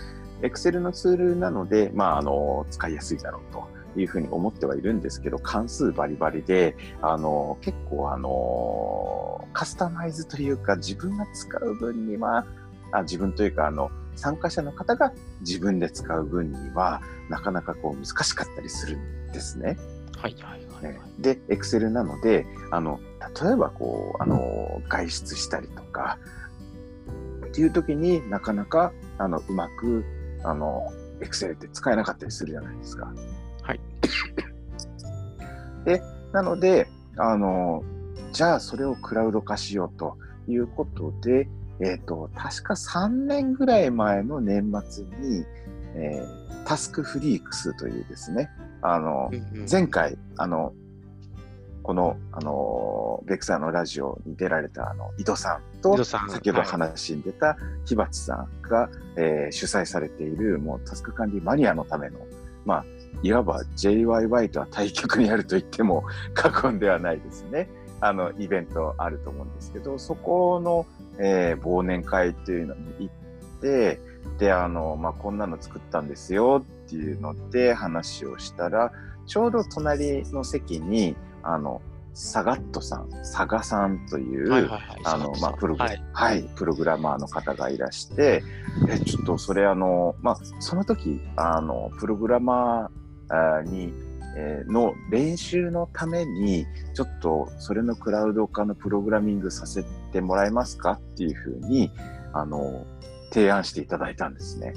[0.42, 12.46] エクセルのツールなので、まあ、あの、使いやすいだろうというふうに思ってはいるんですけど、関数バリバリで、あの、結構あの、カスタマイズというか、自分が使う分には、
[12.92, 19.76] あ自分というか、あの、参加者の方が自分で使う分には、なかなかこう難しかったりするんですね。
[20.16, 23.00] はいはいはい、はい、で、エクセルなので、あの、
[23.42, 26.18] 例えばこう、あの、外出したりとか、
[27.46, 30.04] っていう時になかなか、あの、うまく、
[30.44, 30.90] あの、
[31.20, 33.12] エクセルって使えなかったりするじゃないですか。
[33.62, 33.80] はい。
[35.84, 36.02] で、
[36.32, 37.84] なので、あの、
[38.32, 40.16] じゃあそれをクラウド化しようと
[40.48, 41.48] いうことで、
[41.80, 45.44] えっ、ー、と、確か3年ぐらい前の年末に、
[45.94, 48.50] えー、タスクフリークスというですね、
[48.82, 49.30] あの、
[49.70, 50.72] 前回、あの、
[51.82, 62.18] この、あの、ベクサーのラジオに出られた、あの、井戸さんと、先ほど話に出た、ひばちさんが、えー、主催されている、もうタスク管理マニアのための、
[62.64, 62.84] まあ、
[63.22, 66.04] いわば JYY とは対極にあると言っても
[66.34, 67.68] 過言ではないですね。
[68.00, 70.86] あの、イベントあると思うんですけど、そこの、
[71.18, 74.00] えー、忘年会っていうのに行って、
[74.38, 78.92] で、あの、まあ、こんなの作ったんですよっていうので話をしたら、
[79.26, 81.80] ちょうど隣の席に、あの、
[82.14, 84.52] サガットさん、サガさんという、
[85.04, 88.42] あの、まあ、プログ、はい、はい、プログラマーの方がいらして、
[88.88, 93.94] え、ちょっとそれあの、まあ、その時、あの、プログラマーに、
[94.36, 101.90] えー、の練習のために、ちょっとそれのクラウド化のプログラミングさせてもらえますかっていうふうに、
[102.32, 102.86] あの、
[103.30, 104.74] 提案していただいたんですね。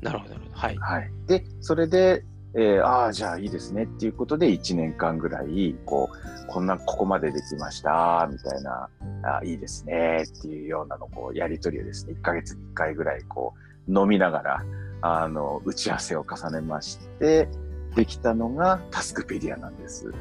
[0.00, 0.76] なるほど、はい。
[0.76, 1.10] はい。
[1.26, 2.24] で、それで、
[2.54, 8.88] えー、ああ、じゃあいいですねっていうことで1年間ぐらい、こう、こんな、ここまでできました、みたいな、
[9.22, 13.54] あいいですねっていうようなの、こう、やりとりをですね、1ヶ月に1回ぐらい、こ
[13.88, 14.64] う、飲みながら、
[15.00, 17.48] あの、打ち合わせを重ねまして、
[17.94, 20.12] できたのがタスクペディアなんです。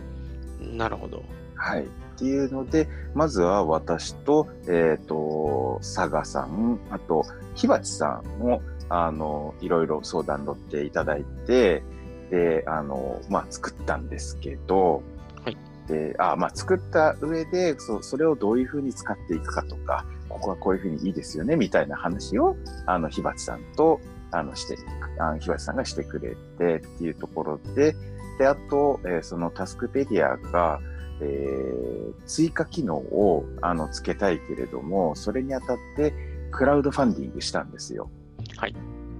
[0.62, 1.24] なるほど。
[1.56, 1.84] はい。
[1.84, 1.86] っ
[2.20, 7.24] ていうので、まずは私と、えっ、ー、と、佐賀さん、あと、
[7.56, 11.84] ひばちさんも、あの、いろいろ相談乗っていただいて、
[12.32, 15.04] で、あの、まあ、作ったんですけど、
[15.44, 15.58] はい。
[15.88, 22.56] で、あまあ、作った上で、そそれをどういうふうに使っていくかとか、ここはこういうふうにいいですよね、みたいな話を、
[22.86, 24.00] あの、ひばちさんと、
[24.32, 24.78] あの、して、
[25.20, 27.96] あのひばちさんがしてくれてっていうところで、
[28.38, 30.80] で、あと、えー、そのタスクペディアが、
[31.22, 36.14] えー、追加機能をあのつけたいけれども、それにあたって
[36.52, 38.10] クラウドファンディングしたんですよ。
[38.58, 38.76] はい。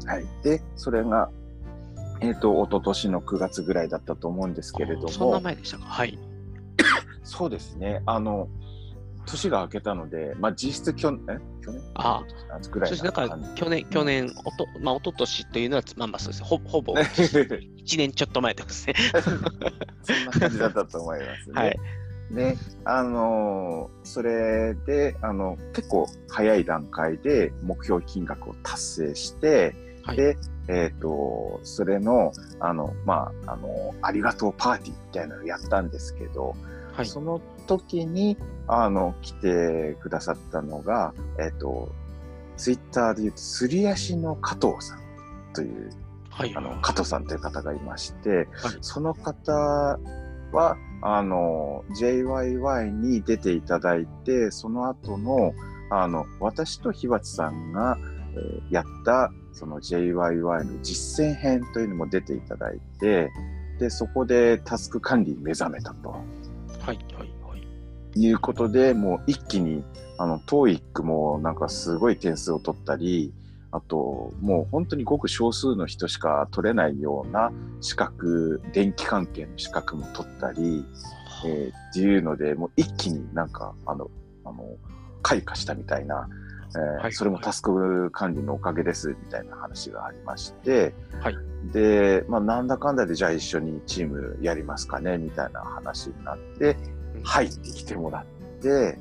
[0.06, 0.26] はい。
[0.44, 1.30] で、それが、
[2.22, 5.10] えっ、ー、と、一昨年の9月ぐらいだったと思うんですけれども。
[5.10, 6.18] そんな前でしたかはい。
[7.24, 8.02] そうですね。
[8.06, 8.48] あの、
[9.26, 11.57] 年が明けたので、まあ、実質去年、え？
[11.68, 13.04] 去年ああぐらいそうです。
[13.04, 16.44] だから去年、去年、おと、まあ、一昨年というのは、まあまあそうです。
[16.44, 18.94] ほほぼ、 1年ちょっと前ですね。
[20.04, 21.62] そんな感じだったと思いますね。
[21.62, 21.80] はい。
[22.32, 30.38] で、あのーそれで、あの、結構早い段階で目標金額を達成して、はいで、
[30.70, 36.56] えっ、と、それの、あの、まあ、あの、ありがとうパーティーみたいなのをやったんですけど、
[36.94, 37.06] はい。
[37.06, 38.38] その時に、
[38.68, 41.90] あの、来てくださったのが、えっ、と、
[42.58, 45.00] ツイッターで言うと、すり足の加藤さん
[45.54, 45.92] という、
[46.30, 46.56] はい。
[46.56, 49.54] あの、加藤さんという方がいまして、はいその方
[50.52, 55.54] は、あの、JYY に出ていただいて、その後の、
[55.92, 63.32] あの、私とひばつさんが、えーやった、その JYY の実践編というのも出ていただいて、
[63.80, 66.10] で、そこでタスク管理に目覚めたと。
[66.10, 66.18] は
[66.94, 67.00] い。
[67.18, 67.37] はい。
[68.18, 68.28] はい。
[68.28, 69.84] いうことで、もう一気に、
[70.18, 73.34] あの、TOEIC もなんかすごい点数を取ったり、
[73.72, 77.52] あと、もう本当にごく少数の人しか取れないような
[77.82, 80.86] 資格、電気関係の資格も取ったり、
[81.46, 84.10] えーっていうので、もう一気になんか、あの、
[84.46, 84.64] あの、
[85.22, 86.28] 開花したみたいな、
[86.76, 91.36] えーはいそれもタスク管理のおかげですみたいな話がありまして、はい
[91.72, 98.98] で、まあ、なんだかんだでじゃあ一緒にチームやりますかねみたいな話になって、うん入ってきてもらって、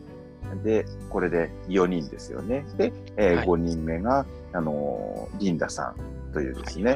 [0.62, 2.64] で、これで4人ですよね。
[2.76, 5.94] で、えーはい5人目が、あのーリンダさ
[6.30, 6.92] んというですね、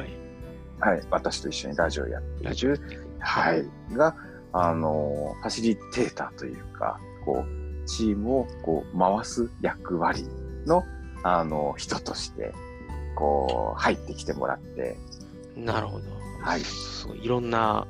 [0.79, 0.95] はい。
[0.95, 2.79] はい、私と一緒にラジオやっていラジオる、
[3.19, 4.15] はい、が、
[4.53, 10.27] あのーファシリテーターというか、こう、チームをこう回す役割
[10.65, 10.83] の、
[11.23, 12.53] あのー人として、
[13.15, 14.97] こう、入ってきてもらって、
[15.55, 16.05] なるほど。
[16.41, 17.23] はいすごい。
[17.23, 17.85] いろんな、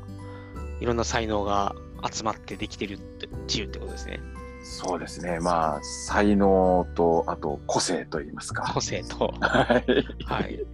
[0.80, 1.76] いろんな才能が
[2.10, 4.20] 集まってできてるってチームってことですね。
[4.64, 8.80] そうですね、まあ、才能と、あと個性といいますか個。
[8.80, 9.34] 性と。
[9.42, 10.24] はい。
[10.26, 10.66] はい。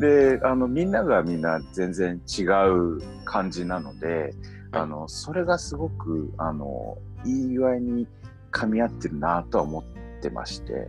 [0.00, 4.34] で、あの、みんながみんな全然違う感じなので、はい
[4.72, 8.06] あの、それがすごく、あの、いい具合に
[8.52, 9.84] 噛み合ってるなとは思っ
[10.22, 10.84] てまして、はい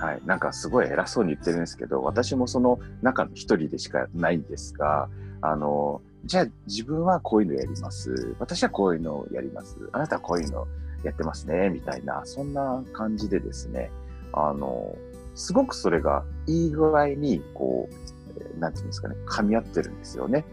[0.00, 0.12] はい。
[0.12, 0.22] はい。
[0.26, 5.08] なんかすごい偉そうに言ってるんですけど、私もその中の一人でしかないんですが、
[5.40, 8.36] あの、じゃあ自分はこういうのやります。
[8.38, 9.78] 私はこういうのをやります。
[9.92, 10.68] あなたはこういうの
[11.02, 11.70] やってますね。
[11.70, 13.90] みたいな、そんな感じでですね、
[14.34, 14.94] あの、
[15.34, 17.94] すごくそれがいい具合に、こう、
[18.40, 20.44] えーなんていうんですかね、噛み合ってるんですよね。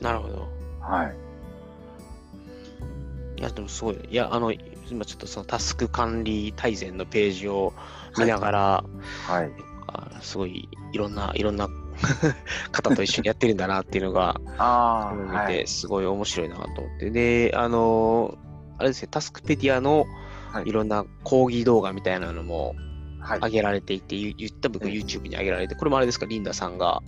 [0.00, 0.48] なるほど。
[0.80, 1.14] はい。
[3.38, 3.98] いや、でもすごい。
[4.10, 7.74] いや、あの、今ちょっとそのタスク管理大全のページを
[8.18, 8.84] 見ながら、
[9.26, 9.50] はい。
[9.88, 11.68] あすごいいろんな、いろんな
[12.72, 15.66] 方と一緒にやってるんだなっていうのが、見はいて、。
[15.66, 17.10] すごい面白いなと思って。
[17.10, 18.36] で、あの、
[18.78, 20.06] あれですね、タスクペディアの
[20.52, 22.74] はいいろんな講義動画みたいなのも
[23.20, 23.50] はい上。
[23.50, 27.02] げられていて、ゆ言った僕ええ YouTube に上げられて、これもあれですか、リンダさんが。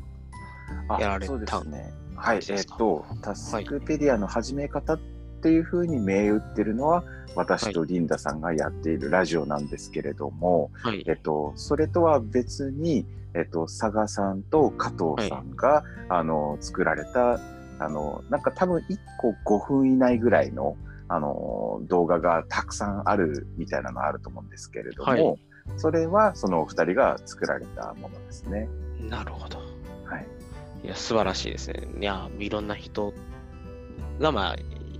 [0.89, 1.93] あやられたそうですね。
[2.15, 2.37] はい。
[2.37, 2.75] えですか？
[2.75, 5.01] っと、タスクペディアの始め方っ
[5.43, 7.03] ていうふうに銘打ってるのは、
[7.35, 11.13] 私とリンダさんがやっているラジオなんですけれども、はいえ。
[11.13, 17.41] っと、それとは別に、えっと、佐賀さんと加藤さんが、あの、作られた、
[17.79, 18.99] あの、なんか多分1
[19.45, 20.77] 個5分以内ぐらいの、
[21.09, 25.39] あの、動画がたくさんあるみたいなのあると思うんですけれども、はい
[25.77, 28.69] それはそのお二人が作られたものですね。
[29.01, 29.59] なるほど。
[30.05, 30.27] はい。
[30.85, 31.87] いや、素晴らしいですね。
[32.01, 33.13] いや、いろんな人
[34.19, 34.57] が、まあ、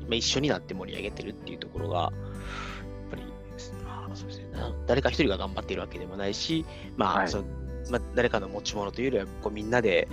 [0.09, 2.13] まあ一緒になって盛り上げてるっていうところが、やっ
[3.11, 3.23] ぱり、
[3.85, 4.51] まあ、そうですね。
[4.53, 6.65] な誰か一人が頑張っているわけでもないし、
[6.97, 7.45] まあ、はいその
[7.91, 10.09] まあ、誰かの持ち物というよりは、こうみんなで、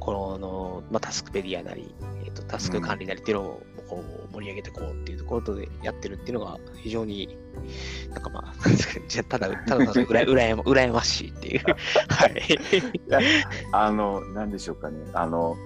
[0.00, 1.94] この、まあ、タスクペディアなり、
[2.24, 7.36] えっとタスク管理なりっていうのをこう盛り上げていこうっていうところでやってるっていうのが非常に、
[8.10, 8.68] なんかまあ、
[9.08, 11.62] じゃただ、ただただうらうらやま羨ましいっていう。
[12.08, 12.42] はい。
[13.72, 14.98] あの、なんでしょうかね。
[15.12, 15.56] あの、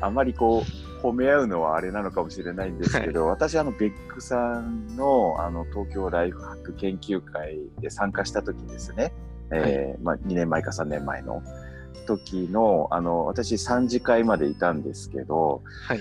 [0.00, 9.12] あまりこう、褒め合うのはあれなのかもしれないんですけど、私、あの、ベックさんの、あの、東京ライフハック研究会で参加した時ですね。
[9.52, 11.42] えーまあ、2年前か3年前の
[12.06, 16.00] 時の、あの、私3次会までいたんですけど、はい。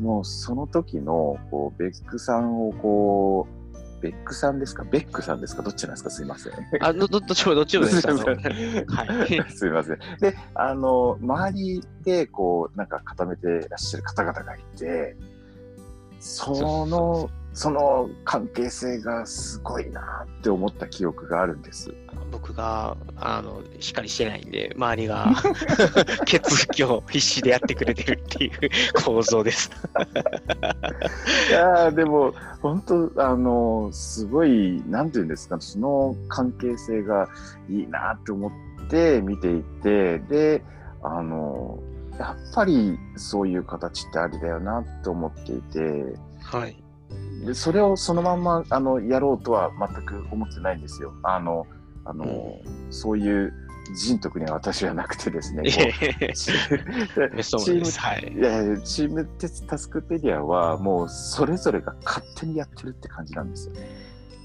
[0.00, 3.58] もうその時の、こう、ベックさんをこう、
[4.00, 4.84] ベックさんですか？
[4.84, 5.62] ベックさんですか？
[5.62, 6.10] どっちなんですか？
[6.10, 6.52] すいません。
[6.80, 8.06] あ、ど、どどっちも、どっちもです。
[8.08, 9.28] あ のすいませんはい。
[9.50, 9.98] すみません。
[10.20, 15.16] で、あの、周りで、こう、なんか固めてらっしゃる方々がいて、
[16.20, 17.28] その、
[17.58, 21.92] その関係性がすごいなって思った記憶があるんです。
[22.30, 25.26] 僕があのしっかりしてないんで、周りが
[26.24, 28.50] 血気を必死でやってくれてるっていう
[29.04, 29.72] 構造です。
[31.50, 32.32] いやでも
[32.62, 37.28] 本当あのすごいなんていうんですかその関係性が
[37.68, 38.52] いいなって思
[38.86, 40.62] って見ていてで
[41.02, 41.80] あの
[42.20, 46.76] やっぱりそういう形ってありだよなと思っていて、はい、
[47.44, 51.14] でそれをそのままあのやろうとは全く思ってないんですよ。
[51.22, 51.66] あの
[52.04, 52.24] あの、
[52.64, 53.52] うん、そういう
[53.96, 55.88] 人徳には私はなくてですね、チー
[57.78, 59.26] ム、はい、いやチーム
[59.66, 63.74] タスクペディアはもうそれぞれが勝手にやってるって感じなんですよ。
[63.74, 63.88] ね。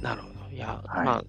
[0.01, 0.55] なるほど。
[0.55, 1.23] いや、はい、まあ、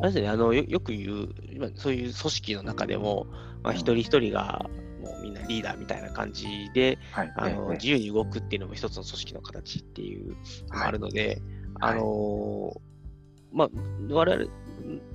[0.00, 3.26] あれですね、あのよよく言う、そういう組織の中でも、
[3.62, 4.68] まあ、一人一人が、
[5.02, 10.36] もうみんなリーダーみたいな感じで、はい、あの、自由に動くっていうのも一つの組織の形っていう
[10.68, 11.42] のもあるので、
[11.80, 12.80] あの
[13.52, 13.68] まあ、
[14.10, 14.50] 我々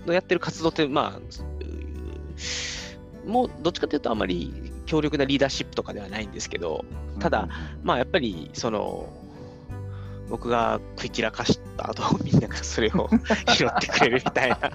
[0.05, 4.53] のやってる活動って、まあ、もうどっちかというとあまり
[4.85, 6.85] 強力なリーダーシップとかではないんですけど、
[7.19, 7.49] ただ、
[7.83, 9.09] まあやっぱりその
[10.30, 13.09] 僕が食い散らかした後、 みんながそれを
[13.55, 14.57] 拾ってくれるみたいな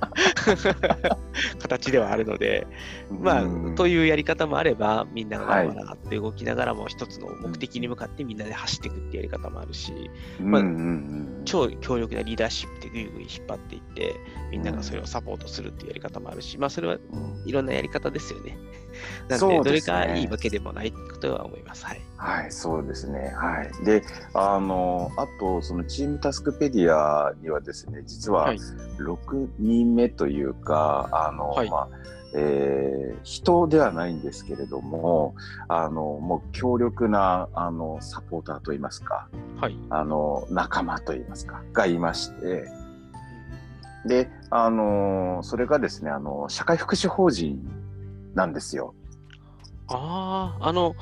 [1.61, 2.67] 形ではあるので、
[3.11, 9.93] まあ、というやり方もあれば、みんながわらって動きながらも一つの目的に向かってみんなで走っていくっていうやり方もあるし、
[10.41, 10.63] まあ、
[11.45, 14.15] 超強力なリーダーシップでぐいぐい引っ張っていって、
[14.51, 16.99] みんながそれをサポートするっていうやり方もあるし、まあ、それは
[17.45, 18.57] いろんなやり方ですよね。
[19.29, 21.85] なので、どれかいいわけでもないとは思います。
[21.85, 22.01] はい。
[22.17, 23.35] はい、そうですね。
[23.37, 23.85] はい。
[23.85, 24.03] で、
[24.35, 31.89] あの、あと、そのチームタスクペディアにはですね、実は6人目というか、はい、あの、はい、まあ、
[32.35, 35.35] えー、人ではないんですけれども、
[35.69, 39.29] あの、もう強力な、あの、サポーターといいますか、
[39.61, 39.77] はい。
[39.91, 42.65] あの、仲間といいますか、がいまして、
[44.07, 47.61] で、あの、それがですね、あの、社会福祉法人
[48.35, 48.95] なんですよ。
[49.89, 50.95] ああ、あの、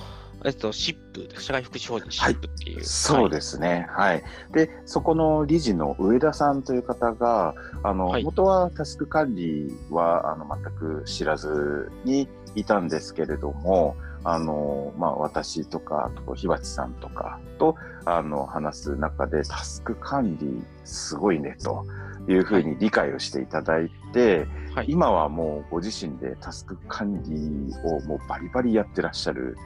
[0.44, 2.76] えっと、シップ、社会福祉法人シップっていう。
[2.76, 4.22] はい、そうですね、はい。
[4.52, 21.86] で、そこの理事の上田さんという方が、あの、はい、元はタスク管理はあの全く知らずにいたんですけれども、あの、まあ、私とか、あと、ひばちさんとかと、あの、話す中で、タスク管理すごいね、と
[22.28, 24.48] いうふうに理解をしていただいて、はい、
[24.86, 29.56] 今はもうご自身でタスク管理をもうバリバリやってらっしゃる、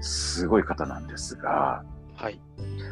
[0.00, 1.84] すごい方なんですが、
[2.18, 2.40] はい。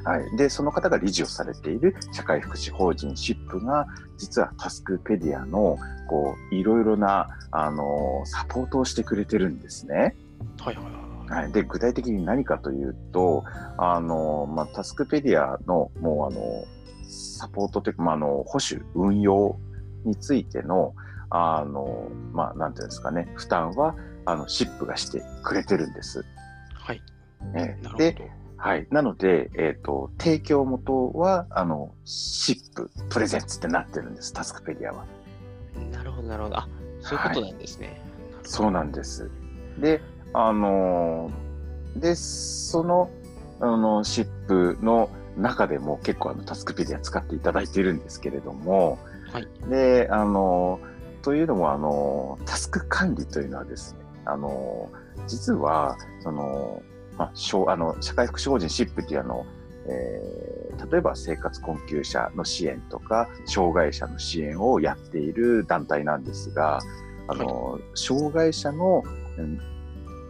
[0.04, 0.36] はい。
[0.36, 3.86] で、その方が理事をされている社会福祉法人シップが、
[4.16, 10.14] 実はタスクペディアの、こう、いろいろな、あの、サポートをしてくれてるんですね。
[10.60, 11.06] はいはいはい。
[11.28, 13.42] はい、で具体的に何かというと、
[13.78, 16.64] あのまあ、タスクペディアのもうあの
[17.08, 19.58] サポートというか、まあ、あの保守、運用
[20.04, 20.94] についての、
[21.30, 26.24] あのまあ、なんていうんですかね、負担はあのシップがしてくれてるんです。
[26.74, 27.02] はい。
[27.54, 28.86] えー、で、はい。
[28.90, 35.04] なので、えっ、ー、と、提供元は、あの、シッププレゼンツってなってるんです、タスクペディアは。
[35.92, 36.56] なるほど、なるほど。
[36.56, 36.68] あ、
[37.00, 38.00] そういうことなんですね。
[38.34, 39.30] はい、そうなんです。
[39.78, 40.00] で、
[40.32, 41.30] あの
[41.96, 43.10] で、その、
[43.60, 48.98] あの、シップの中でも結構あのタスクペディア使っていただいているんですけれども、
[49.32, 50.80] はい、で、あの、
[51.26, 54.88] というのも、あの、タスク管理というのはですね、あの、
[55.26, 56.84] 実は、その、
[57.18, 59.44] まあ、あの社会福祉法人シップっていうあの、
[59.88, 66.78] えー、例えば生活困窮者の支援とか、障害者の支援をやっている団体なんですが、
[67.26, 69.02] あの、はい、障害者の、
[69.36, 69.60] うん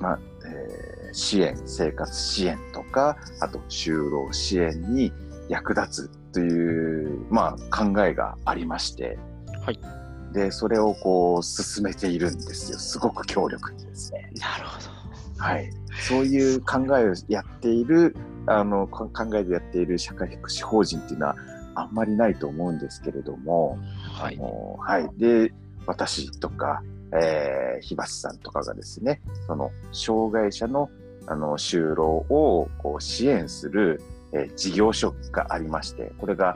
[0.00, 5.12] まあえー、支援、生活支援とか、あと就労支援に
[5.50, 9.18] 役立つという、まあ、考えがありまして、
[9.60, 10.05] はい。
[10.32, 12.78] で、それをこう進めているんですよ。
[12.78, 14.30] すごく強力にですね。
[14.34, 14.96] なるほど。
[15.38, 15.70] はい。
[16.08, 18.16] そういう考えをやっている、
[18.46, 21.36] あの、考えでやっている社会福祉法人っていうのは
[21.74, 23.78] あんまりないと思うんですけれども、
[24.12, 24.38] はい。
[24.38, 25.08] はい。
[25.18, 25.52] で、
[25.86, 30.90] 私とか、えー、ひばしさんとかがですね、その、障害者の、
[31.26, 34.00] あの、就労をこう支援する、
[34.32, 36.54] えー、事業所がありまして、これが、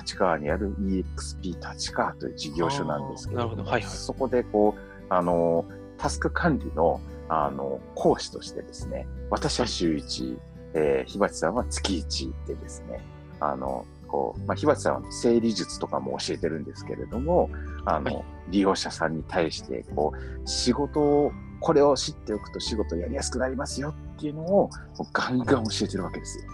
[0.00, 5.64] 立川にある EXP 立川という事業所なんですけど、どはいはい、そこでこう、あの、
[5.98, 10.38] タスク管理の、あの、講師としてですね、私は週1、
[10.74, 13.00] えー、ひばちさんは月1でですね、
[13.40, 17.50] あの、こう、まあ、ひばちさんは整理術とかも教えてるんですけれども、
[17.84, 24.70] あの、はい、利用者さんに対して、こう、仕事を、これを知っておくと仕事やりやすくなりますよっていうのを、
[25.12, 26.44] ガンガン教えてるわけですよ。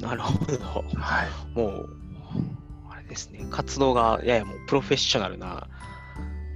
[0.00, 0.58] なるほど。
[0.98, 1.58] はい。
[1.58, 1.88] もう、
[3.08, 5.68] ですね、活動がややもうプロフェッショナルな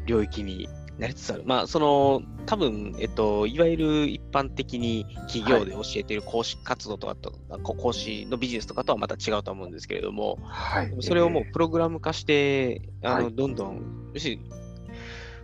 [0.06, 0.68] 領域に
[1.00, 1.44] なりつつある。
[1.46, 14.42] まあ、その、多分、えっと、いわゆる一般的に企業で教えている講師活動とかと、はい、講師のビジネスとかとはまた違うと思うんですけれども、はい、それをもうプログラム化して、あの、どんどん、要するに、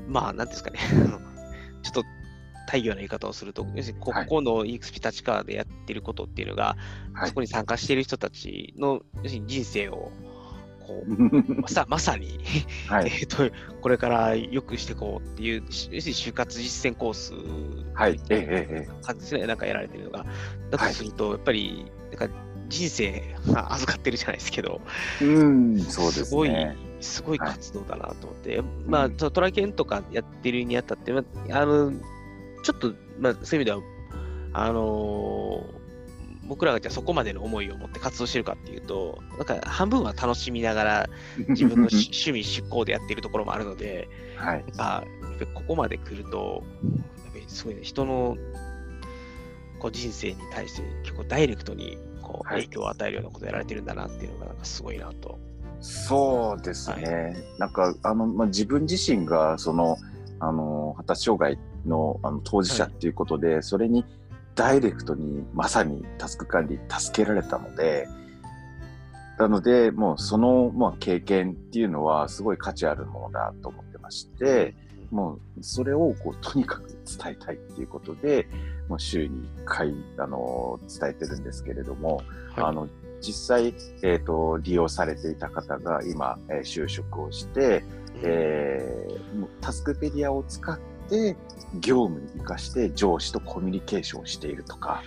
[0.06, 0.78] まあ、なんですかね、
[1.82, 2.04] ちょっと
[2.68, 6.76] 大義な言い方をすると、要するにここの EXP 立川でやってることっていうのが、
[7.14, 10.12] はい、そこに参加している人たちの要するに人生を
[10.86, 11.10] こう
[11.60, 12.38] まさまさに
[12.88, 17.32] はい、 えーと、これからよくしていこうっていう、就活実践コース、
[17.94, 18.86] はい、ええ
[19.30, 20.26] ええ、なんかやられてるのが、
[20.70, 22.34] だとすると、やっぱり、なんか
[22.68, 24.80] 人生預かってるじゃないですけど、
[25.20, 26.50] うん、そうです、ね、すごい、
[27.00, 31.92] すごい活動だなと思って、はい、まあ、トラケンとかやってるにあたって、まあ、あの
[32.62, 33.80] ちょっと、まあ、そういう意味では、
[34.52, 35.75] あのー、
[36.46, 41.10] 僕らがじゃあそこまでの思いを持って活動してるかっていうと、なんか半分は楽しみながら
[41.48, 45.04] 自分の趣味、執行でやっているところもあるので、はい、やっぱ
[45.54, 46.62] ここまで来ると、
[47.48, 48.36] すごい、ね、人の
[49.78, 55.38] こう人生に対して結構ダイレクトにこう影響を与えるようなことをやられてるんだなっていうのがなんかすごいなと。
[55.80, 57.04] そうですね。
[57.04, 59.98] はい、なんかあの、まあ、自分自身がその
[60.40, 64.04] あの発達障害のあの当事者っていうことで、はい、それに
[64.56, 68.08] ダイレクトにまさにタスク管理助けられたので、
[69.38, 74.74] なので、もうその、まあ、経験っていうのはすごい価値あるものだと思ってまして、
[75.10, 78.48] もうそれをこうとにかく伝えたいっていうことで、
[78.88, 82.22] もう週に1回、あの、伝えてるんですけれども、
[82.54, 82.88] はい、あの、
[83.20, 87.84] 実際、えっ、ー、と、利用されていた方が今、えー、就職をして、
[88.22, 90.78] えー、タスクペディアを使っ
[91.08, 91.36] て、
[91.80, 95.02] 業務に生かして上司とコミュニケーションしているとか、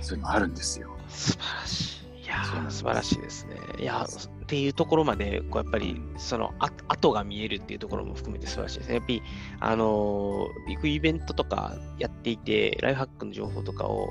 [0.00, 0.90] そういうのあるんですよ。
[1.08, 1.98] 素晴らしい。
[2.24, 3.56] いや素晴らしいですね。
[3.80, 8.94] いやっていうところまで、こうやっぱり、そのあ、後が見えるっていうところも含めて素晴らしいですね。
[8.96, 9.22] やっぱり、
[9.60, 14.10] あのー、行くイベントとかやっていて、ライフハックの情報とかを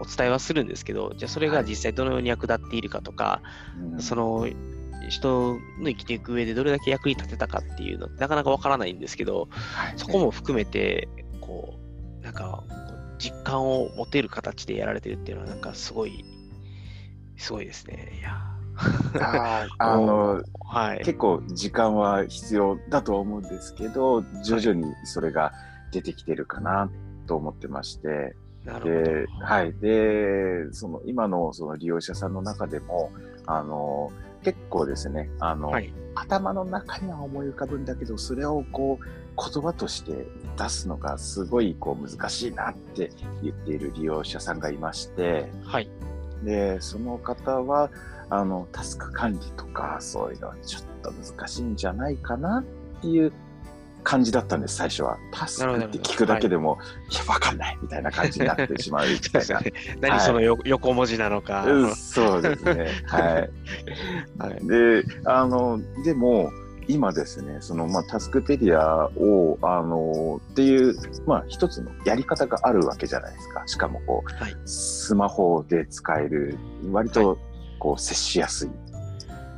[0.00, 3.42] お伝えはするんですけど、じゃあそれが実際どのように役立っているかとか、
[3.92, 4.46] はい、その、
[5.08, 11.08] 人の生きていく上でどれだけ役に立てたかっていうのってなかなかわからないんですけど、はい、そこも含めて、
[11.40, 11.78] こ
[12.20, 12.62] う、なんか、
[13.18, 16.24] 実感を持てる形でやられてるっていうのは、なんかすごい、
[17.36, 18.18] すごいですね。
[18.18, 18.56] いや。
[19.20, 25.52] あ あの、はい、結構時間は必要だとは思うんですけど、徐々にそれが
[25.92, 26.90] 出てきてるかな
[27.26, 28.36] と思ってまして、
[28.84, 29.72] で、はい。
[29.74, 33.12] で、その今のその利用者さんの中でも、
[33.46, 34.10] あの、
[34.46, 39.04] 結構ですね、あの、はい、頭の中には思い浮かぶんだけど、それをこう、
[39.52, 40.24] 言葉として
[40.56, 43.10] 出すのがすごいこう難しいなって
[43.42, 45.90] 言っている利用者さんがいまして、はい。
[46.44, 47.90] で、その方は、
[48.30, 52.60] あの、タスク管理とか、そういうのはちょっと難しいんじゃないかな
[52.98, 53.32] っていう
[54.06, 55.18] 感じだったんです、最初は。
[55.32, 56.78] タスクって聞くだけでも、
[57.10, 59.60] い、や、わかんないみたいな感じになってしまうみたいな。
[60.00, 61.66] 何その、横文字なのか。
[61.96, 62.86] そうですね。
[63.06, 63.50] はい。
[64.38, 66.52] はい、で、あの、でも、
[66.86, 70.94] 今ですね、その、まあ、タスクペディアを、あの、っていう、
[71.26, 73.64] まあ、一つのやり方があるわけじゃないですか。
[73.66, 76.56] しかも、こう、はい、スマホで使える、
[76.92, 77.38] 割と、
[77.80, 78.70] こう、接しやすい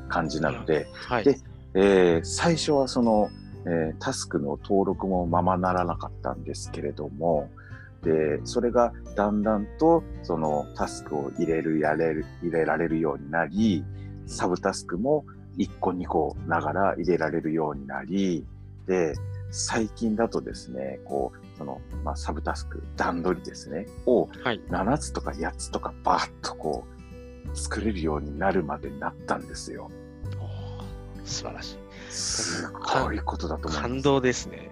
[0.09, 1.39] 感じなので、はい、で、
[1.75, 3.29] えー、最初はその、
[3.69, 7.51] えー、タスクの登録もままならなかったんですけれども、
[8.03, 13.85] で、それがだんだんと、そのタスクを入れる、やれる、入れられるようになり、
[14.27, 15.25] サブタスクも
[15.59, 18.47] 1個2個ながら入れられるようになり、
[18.87, 19.15] で、
[19.51, 24.29] 最近だとですね、こう、その、まあ、サブタスク、段取りですね、を、
[24.71, 26.85] 7つとか8つとかバーッとこ
[27.53, 29.91] う、作れるようになるまでになったんですよ。
[31.25, 31.88] 素晴らしい。
[32.11, 33.81] すごいことだと思う。
[33.81, 34.71] 感動ですね。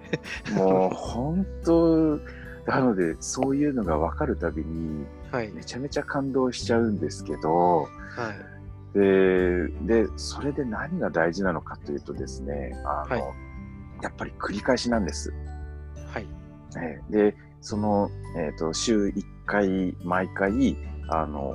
[0.54, 2.18] もう本当、
[2.66, 5.06] なので、そういうのが分かるたびに、
[5.54, 8.32] めちゃめちゃ感動しちゃうんですけど、は
[8.94, 13.20] い、でで、それで何が大事なのかというとですね、あの、はい、
[14.02, 15.32] やっぱり繰り返しなんです。
[16.12, 16.26] はい。
[17.10, 20.76] で、その、えっ、ー、と、週1回、毎回、
[21.08, 21.52] あの、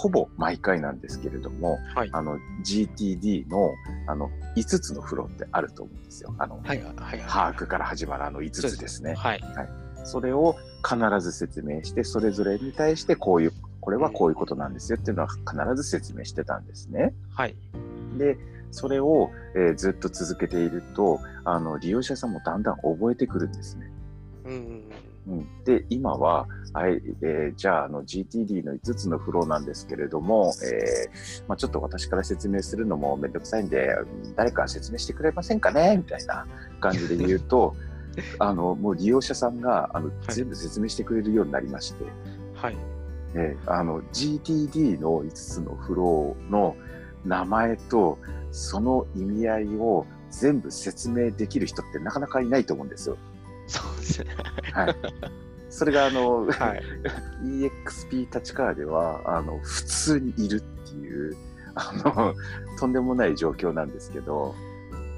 [0.00, 3.74] ほぼ毎回なんですけれども、はい、あの GTD の
[4.06, 6.34] あの5つのフローってあると思うんですよ。
[6.38, 9.12] あの、はいはい、把握から始まるあの5つですね。
[9.12, 9.68] はい、はい。
[10.04, 17.12] それを必ず説明して、それぞれに対してこういう、これはこういうことなんですよっていうのは必ず説明してたんですね。
[17.34, 17.54] はい。
[18.16, 18.38] で、
[18.70, 23.90] それを、えー、ずっと続けていると、あの、利用者さんもだんだん覚えてくるんですね。
[24.46, 24.52] うん。
[24.52, 24.89] うん、
[25.64, 33.88] で今ははい、えー、じゃああの GTD の5つのフローなんですけれども、えーまあ、ちょっと私から説明するのもめんどくさいんで
[34.36, 35.96] 誰か説明してくれませんかね？
[35.96, 36.46] みたいな
[36.80, 37.74] 感じで言うと
[38.38, 42.04] あのもう利用者さんがあの、はい、全部説明してくれるようになりまして、
[42.54, 42.76] はい。
[43.34, 46.76] えー、あの GTD の5つのフローの
[47.24, 48.18] 名前と
[48.50, 53.16] その意味合いを全部説明できる人ってなかなかいないと思うんですよ。
[53.66, 54.30] そうですね。
[54.72, 54.96] はい。
[55.68, 56.82] それがあの、はい、
[57.44, 61.36] EXP 立川ではあの普通にいるっていう
[61.74, 62.34] あの
[62.78, 64.54] とんでもない状況なんですけど。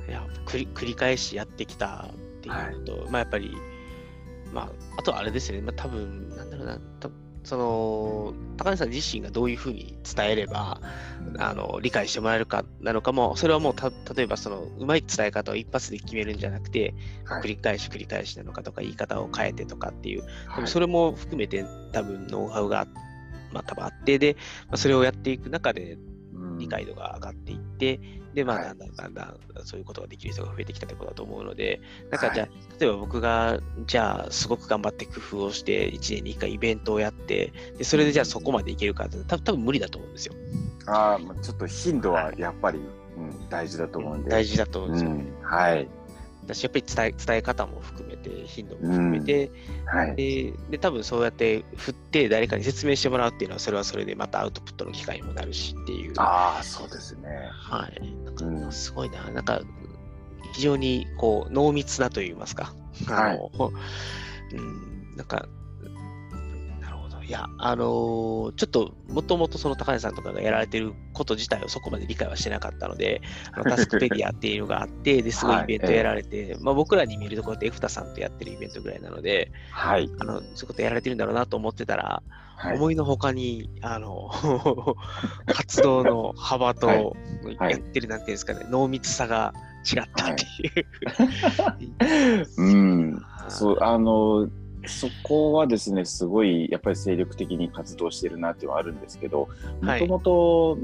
[0.09, 3.57] いや繰り繰り返しやってきたっていうこと、はい、まあやっぱり、
[4.53, 10.81] まあ、あとはあれですよね、まあ多分なんだろうな、多分その高根さん自身がどういうふうに伝えれば、
[11.39, 20.23] あの理解してもらえるかなのかも、それはもうた例えばそのうまい伝え方を一発で決めるんじゃなくて、はい、繰り返し繰り返しなのかとか、言い方を変えてとかっていう、
[20.55, 22.87] でもそれも含めて多分ノウハウが、
[23.53, 24.37] まあ、多分あってで、
[24.69, 25.99] まあ、それをやっていく中で
[26.59, 28.01] 理解度が上がっていって、
[28.35, 31.81] で、まあ、だんだんだんだんそういうことができる人が増えてきたってことだと思うので、
[32.11, 40.35] なんかじゃあ、例えば僕が、じゃあ、すごく頑張って工夫をして、1年に1回イベントをやって、でそれでじゃあそこまでいけるかって、多分多分無理だと思うんですよ。
[40.87, 44.31] ああ、ちょっと頻度はやっぱり、はい、うん、大事だと思うんで。
[44.31, 45.89] 大事だと思うんですよ、うん、はい。
[46.43, 49.99] 私やっぱり伝え伝え方も含めて、頻度も含めて、うん。
[49.99, 56.13] はい、でで、多分そうやって振って誰かに説明してもらうっていうのは、それはそれでまたアウトプットの機会にもなるしっていう。
[56.17, 57.29] ああ、そうですね。
[57.53, 58.15] はい。
[58.25, 58.35] なん
[58.65, 59.61] か、すごいな、うん、なんか、
[60.53, 62.75] 非常にこう濃密なといいますか、
[63.07, 63.39] はい、
[64.57, 65.62] うん、なんか、い
[67.33, 73.23] や、あのー、ちょっと、もともとその高根さんとかがやられてること自体を そこまで理解はしてなかったので、
[73.53, 82.23] あのタスクペディアっていうのがあって、ですごいイベントやられて、はいえー、まあ、僕らに見えるところってエフタさんとやってるイベントぐらいなので、はい、あのそういうことやられてるんだろうなと思ってたら、
[82.57, 84.31] はい、思いのほかに、あの、
[85.47, 87.17] 活動の幅と、
[87.61, 89.53] やってる、なんていうんですかね、濃密さが
[89.85, 92.47] 違ったっていう。
[92.59, 94.49] うん、 そう、あの、
[94.87, 99.49] そこはですね、すごいやっぱり精力的に活動してるなっていうのはあるんですけど、
[99.81, 100.79] もともと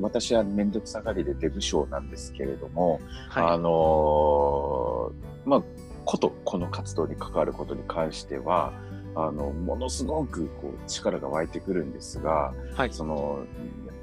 [0.00, 5.12] 私は面倒くさがりでデブ賞なんですけれども、はい、あの
[5.44, 5.62] まあ、
[6.04, 8.72] ことこの活動に関わることに関しては、
[9.14, 13.44] あのものすごくこう力が湧いてくるんですが、はい、その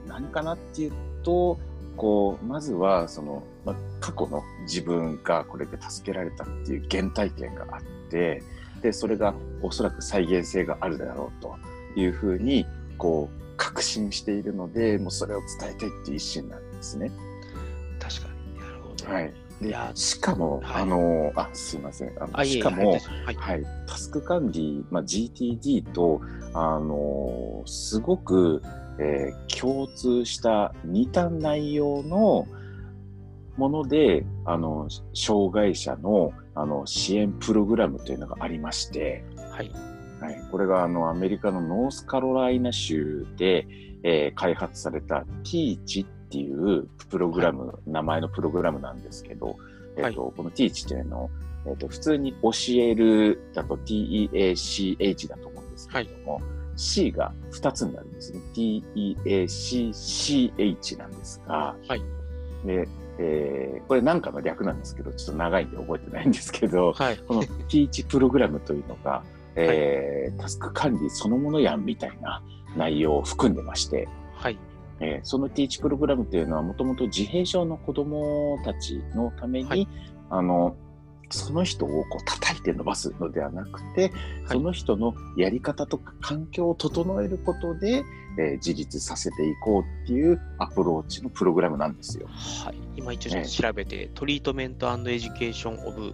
[0.08, 0.94] 何かなっていう
[1.24, 1.58] と
[1.96, 8.44] こうまずはその、まあ、過去の自分がこれで助けられたっていう原体験があって
[8.86, 9.34] でそれが
[9.64, 11.56] おそらく再現性があるだろうと
[12.00, 12.68] いうふうに
[13.00, 17.12] こう確信しているのでもうそれを伝えたいっていう一心なんですね。
[18.00, 18.60] 確かに。
[18.60, 19.34] なるほど、はい。
[19.60, 22.14] でしかも、はい、あのあすいません。
[22.22, 22.98] あのしかも、は
[23.32, 26.22] い、はい、タスク管理、まあ、GTD と
[26.54, 28.62] あのすごく、
[29.00, 32.46] えー、共通した似た内容の
[33.58, 39.72] ものであの障害者のあの支援プログラムというのがありまして、はい、
[40.22, 43.68] はい、これがあのアメリカのノースカロライナ州で、
[44.04, 49.58] えー、開発された Teach っていうプログラム、はい、名前のプログラムなんですけど、
[49.98, 51.30] えーと、はい、この Teach っていうのを、
[51.68, 56.44] えーと、普通に教えるだと TEACH だと思うんですけれども、はい、
[56.78, 58.40] C が2つになるんですね。
[58.54, 62.02] TEACCH なんですが、はい、
[62.66, 62.88] で
[63.18, 69.24] えー、これなんかの略なんですけど、ちょっと長いんで覚えてないんですけど、はい、この Teach プログラムというのが、
[69.56, 72.42] えー、タスク管理そのものやんみたいな
[72.76, 74.58] 内容を含んでまして、はい。
[75.00, 79.88] えー、その TEACCH プログラムというのはもともと自閉症の子供たちのために、はい、
[80.30, 80.76] あの
[81.30, 84.12] その人をこう叩いて伸ばすのではなくて、
[84.48, 88.04] その人のやり方とか環境を整えることで、
[88.38, 92.28] えー、自立させていこうっていうアプローチのプログラムなんですよ。
[92.28, 96.14] はい、今一応調べて、ね、 Treatment Education of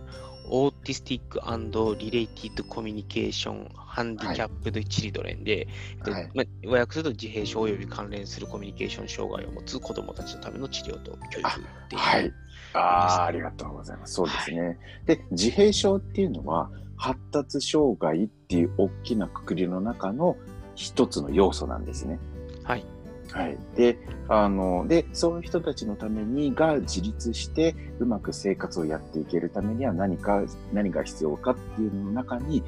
[0.49, 5.67] Autistic Related Communication Handicapped Children で、
[6.01, 6.29] はい。
[6.33, 11.53] まあ、和訳すると自閉症及び関連するコミュニケーション障害を持つ子どもたちのための治療と教育っ
[11.89, 12.01] ていう。
[12.01, 12.33] はい
[12.73, 14.13] あありがとうございます。
[14.13, 14.61] そうですね。
[14.61, 20.37] はい、で、自閉症っていうのは、発達障害っていう大きなくくりの中の
[20.75, 22.19] 一つの要素なんですね。
[22.63, 22.85] はい。
[23.31, 23.57] はい。
[23.75, 23.97] で、
[24.27, 30.43] あの、で、そういう人たちのためにが自立してうまく生活をやっていけるためには何か、
[30.73, 32.61] 何が必要かっていうのの中に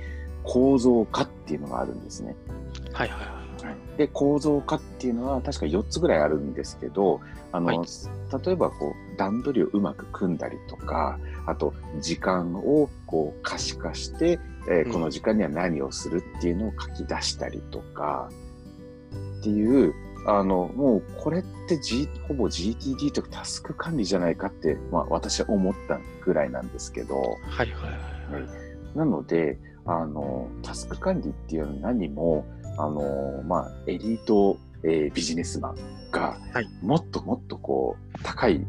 [0.44, 2.36] 構造化っていうのがあるんですね。
[2.92, 3.43] はいはいはい。
[3.98, 7.22] で構造化っていうのは確か4つぐらいあるんですけど
[7.52, 7.88] あの、はい、
[8.46, 18.30] 例えばこう段取りをうまく組んだりとかあと時間をこう可視化してえー、この時間には何をするっていうのを書き出したりとか、
[19.40, 19.94] っていう、
[20.26, 32.46] あの、もうこれって、G、ほぼ GTD とかタスク管理じゃないかって、まあ私は思ったぐらいなんですけど、はいはいはい、はい、なので、あの、タスク管理っていうのは何も、
[32.78, 35.76] あの、まあ、エリート、えー、ビジネスマン
[36.12, 36.38] が、
[36.82, 38.66] もっともっとこう、高い、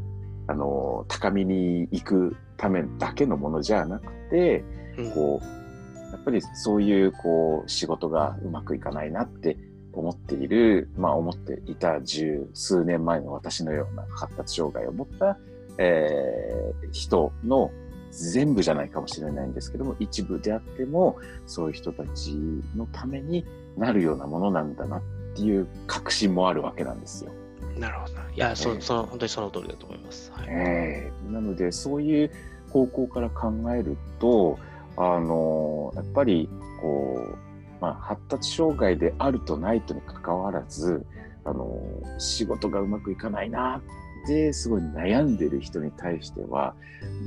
[0.46, 4.64] あの、高みに行くためだけのものじゃなくて、
[4.98, 9.56] うん、こう、やっぱりそういう、こう、仕事がうまくいかないなって
[9.92, 15.38] 思っている、まあ思っていた十数年前の私のような発達障害を持った、
[15.78, 17.70] えー、人の
[18.10, 22.32] 全部じゃないかもしれないんですけども、一部であっても、そういう人たち
[22.76, 23.44] のために
[23.76, 25.02] なるようなものなんだなっ
[25.34, 27.32] ていう確信もあるわけなんですよ。
[27.78, 28.14] なるほど。
[28.34, 30.32] いや、そその本当にその通りだと思います。
[30.32, 32.30] はい、えー、なので、そういう
[32.70, 34.58] 方向から考えると、
[34.96, 36.48] あの、やっぱり、
[36.80, 37.38] こう、
[37.80, 41.04] まあ、発達障害であるとないとにかかわらず、
[41.44, 41.78] あの、
[42.18, 43.82] 仕事がうまくいかないな
[44.24, 46.74] ってすごい悩んでる人に対しては、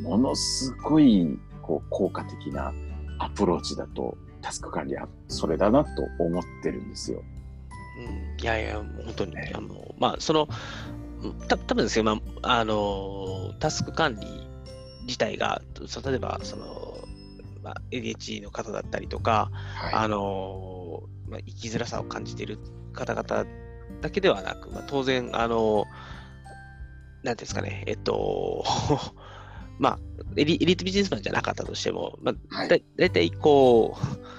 [0.04, 2.74] ものすごいこう効果的な
[3.20, 7.24] アプローチだと、タスク管理はそれだなと思ってるんですよ。
[8.00, 10.48] うん、いやいや、本当に、ね、あの、まあ、その、
[11.48, 14.48] た多分ですけど、まあ、あの、タスク管理
[15.04, 16.98] 自体が、そ例えば、その、
[17.64, 22.60] まあ、ADHD の方だったりとか、はい、あの、まあ、生きづらさを感じている
[22.94, 23.46] 方々
[24.02, 25.86] だけではなく、まあ、当然、あの、
[27.24, 28.64] なんですかね、えっと、
[29.80, 30.00] まあ
[30.38, 32.76] エリ、エリートビジネスマンじゃなかったとしても、まあ、はい、だ
[33.06, 34.37] いたいこう、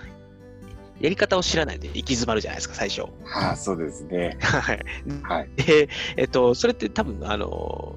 [1.01, 3.03] やり方を知らないで行き詰まるじゃないですか、最初。
[3.25, 4.37] はあ、そうですね。
[4.43, 4.85] はい。
[5.23, 5.49] はい。
[5.57, 7.97] で、えっと、それって多分、あの、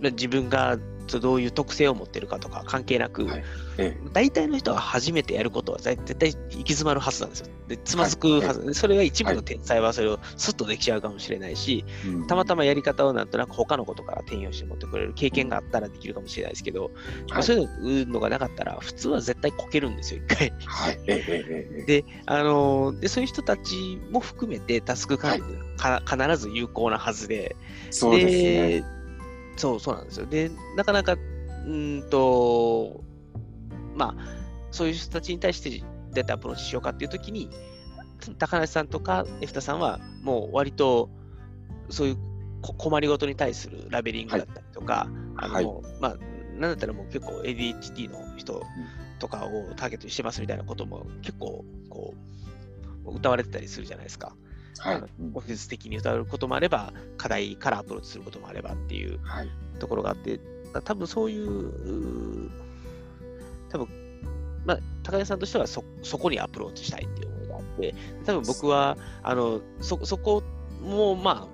[0.00, 3.44] 自分がどういう特性を持ってるかとか関係なく、はい。
[3.76, 7.48] ええ、大体の人が初めてやることは絶対行き詰まるはずなんですよ。
[7.66, 16.90] で、つまずくはず、はい、それが一部の天才はそれをスッとできちゃうかもしれないし、はい、たまたまやり方をなんとなく他のことから転用して持ってくれる経験があったらできるかもしれないですけど、
[17.30, 20.52] はい、そういうのがなかったら、普通は絶対こけるんですよ、一回。
[20.66, 25.42] はい、で、あので、そういう人たちも含めてタスク管理
[25.76, 27.56] か、必ず有効なはずで、
[27.90, 28.93] そうですね。
[29.56, 30.26] そう、そうなんですよ。
[30.26, 31.16] で、なかなか、
[31.66, 33.02] うんと、
[33.94, 37.48] まあ、そういう人たちに対してどうやってアプローチしようかっていうときに、
[38.38, 41.10] 高梨さんとかエフタさんは、もう割と、
[41.90, 42.16] そういう
[42.62, 46.16] 困りごとに対するラベリングだったりとか、はい、あの、はい、まあ、
[46.58, 48.62] なんだったらもう結構 ADHD の人
[49.18, 52.14] とかをターゲットにしてますみたいなことも結構、こ
[53.06, 54.34] う、歌われてたりするじゃないですか。
[54.78, 55.02] はい、
[55.34, 59.20] オフィス的に歌うこともあれば、課題からアプローチすることもあればっていう
[59.78, 60.40] ところがあって、
[60.72, 62.50] はい、多分そういう、
[63.70, 63.88] 多分
[64.64, 67.94] まあ、高橋さんとしてはそそこにアプローチしたいっていう思いがあって、
[68.24, 70.42] 多分僕は、あのそそこ
[70.82, 71.48] も、ま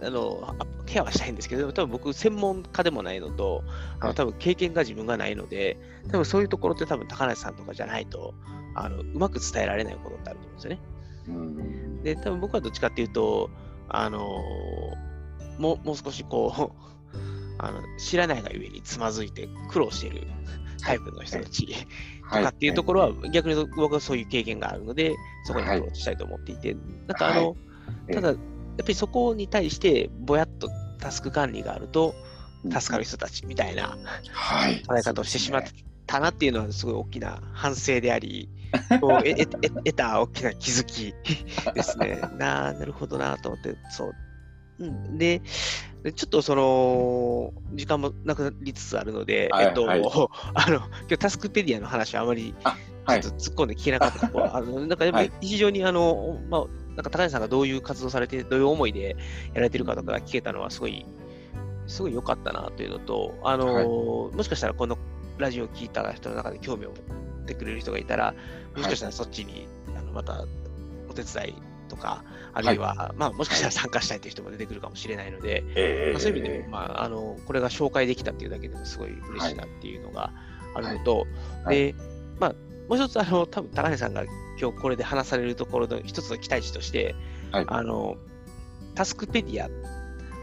[0.00, 0.54] あ、あの
[0.86, 3.62] ケアはしたいんですけど、多分僕、専門家でもないのと、
[4.00, 5.76] あの多分経験が自分がないので、
[6.10, 8.34] 多分そういうところって多分高梨さんとかじゃないと、
[8.74, 10.80] あのうまく伝えられないことってあると思うんですよね。
[11.28, 13.50] うんで、多分僕はどっちかっていうと、
[13.88, 14.42] あの
[15.58, 16.72] もうもう少しこ
[17.14, 17.18] う
[17.58, 20.10] あの、知らないがゆえにつまずいて苦労してい。
[20.10, 20.26] る
[20.82, 26.76] タイプの人たち、とかっていうところは、逆に僕はそういう経験があるので、そこにアプローチしたいと思っていて、
[27.06, 27.56] なんかあの、
[28.12, 30.68] ただ、やっぱりそこに対して、ぼやっと
[31.00, 32.14] タスク管理があると、
[32.64, 33.96] 助かる人たちみたいな
[34.86, 35.62] 捉え方をしてしまっ
[36.06, 38.48] たなっていうのは、すごい大きな反省であり、
[39.00, 41.14] こう得得た大きな気づき
[41.74, 42.20] ですね。
[42.38, 44.14] ななるほどなと思って、そう。
[44.80, 45.40] うん、で、
[46.14, 50.00] ちょっとその、時間もなくなりつつあるので、はい、えっと、はい、
[50.54, 56.64] あの、今日タスクペディアの話はあまり、ちょっと突っ込んで聞けなかったところ、あの、なんかやっぱり非常にあの、まあ、
[56.94, 59.16] なんか高橋さんがどういう活動されて、どういう思いで
[59.48, 61.04] やられてるかとか聞けたのはすごい、
[61.88, 63.86] すごい良かったなというのと、あの、はい、
[64.36, 64.96] もしかしたらこの
[65.38, 66.96] ラジオを聞いた人の中で興味を持
[67.52, 68.34] ってくれる人がいたら、
[68.76, 70.44] もしかしたらそっちに、あのまた
[71.08, 71.54] お手伝い
[71.88, 72.22] とか、
[72.52, 80.30] あるいは、はい、まあ、もしかしたら参加したいという人も出てくるかもしれないので、はい、まあ、そういう意味で、まあ、あのこれが紹介できたっていうだけでもすごい嬉しいなっていうのが
[80.74, 81.26] あるのと、
[81.64, 81.94] はい、で、
[82.38, 82.54] まあ、
[82.88, 84.24] もう一つ、あの、多分高橋さんが
[84.60, 87.14] 今日これで話されるところの一つの期待値として、
[87.52, 88.16] あの、
[88.94, 89.68] タスクペディア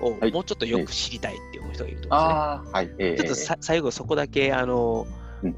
[0.03, 3.05] をもうちょっとよく知りたいっていう人がいると思うんですね。
[3.05, 5.07] はい、ちょっとさ最後そこだけ、あの、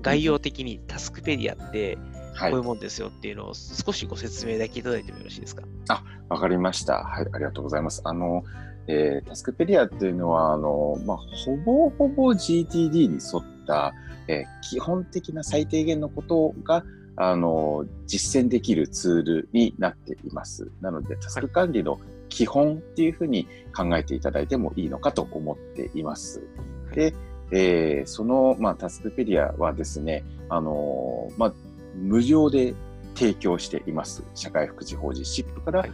[0.02, 1.98] 概要的にタスクペディアって、
[2.40, 5.64] こういうもんですよっていうのを少しご説明だけいただいてもよろしいですか？
[5.90, 7.04] あ、わかりました。
[7.04, 8.02] はい、ありがとうございます。
[8.06, 8.44] あの、
[8.88, 13.94] えー、タスクペディアっていうのは、あの、まあ、ほぼほぼ GTD に沿った、
[14.28, 16.84] えー、基本的な最低限のことが
[17.16, 20.72] あの実践できるツールになっています。
[20.82, 26.44] なので、タスク管理の基本っていうふうに考えていただいてもいいのかと思っています。
[26.94, 27.16] で、
[27.52, 31.54] えー、その、まあ、タスクペディアはですね、あのー、まあ、
[31.96, 32.74] 無料で
[33.16, 34.24] 提供しています。
[34.36, 35.86] 社会福祉法人シップから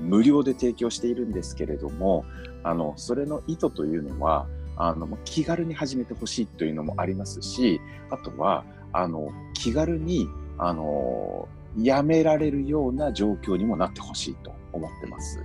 [0.00, 2.24] 無料で提供しているんですけれども、
[2.64, 4.46] あの、それの意図というのは、
[4.76, 11.48] あの、気軽に始めてほしいというのもありますし、あとは、あの、気軽に、あの、
[11.78, 15.40] やめられるような状況にもなってほしいと思ってます。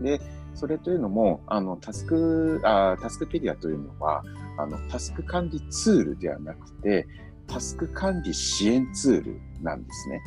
[0.00, 0.20] で、
[0.54, 4.22] それというのも、あの、タスク、あタスクペディアというのは、
[4.58, 7.06] あの、タスク管理ツールではなくて、
[7.46, 10.22] タスク管理支援ツールなんですね。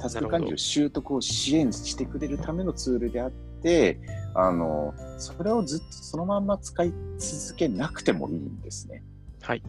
[0.00, 3.30] タスク管理を習得を支援してくれるためのツールであっ
[3.62, 4.00] て、
[4.34, 9.02] あの、それをずっとそのまんま使い続けなくてもいいんですね。
[9.40, 9.62] はい。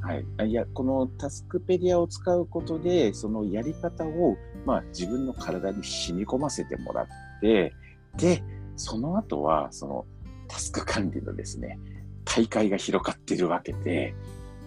[0.00, 0.50] はい。
[0.50, 7.06] いや、このタスクペディアを使うことで、そのやり方を、まあ、自分の体に染み込ませてもらっ
[7.40, 7.72] て、
[8.16, 8.42] で、
[8.76, 10.06] その後は、その
[10.48, 11.78] タスク管理のですね、
[12.24, 14.14] 世界が広がっているわけで、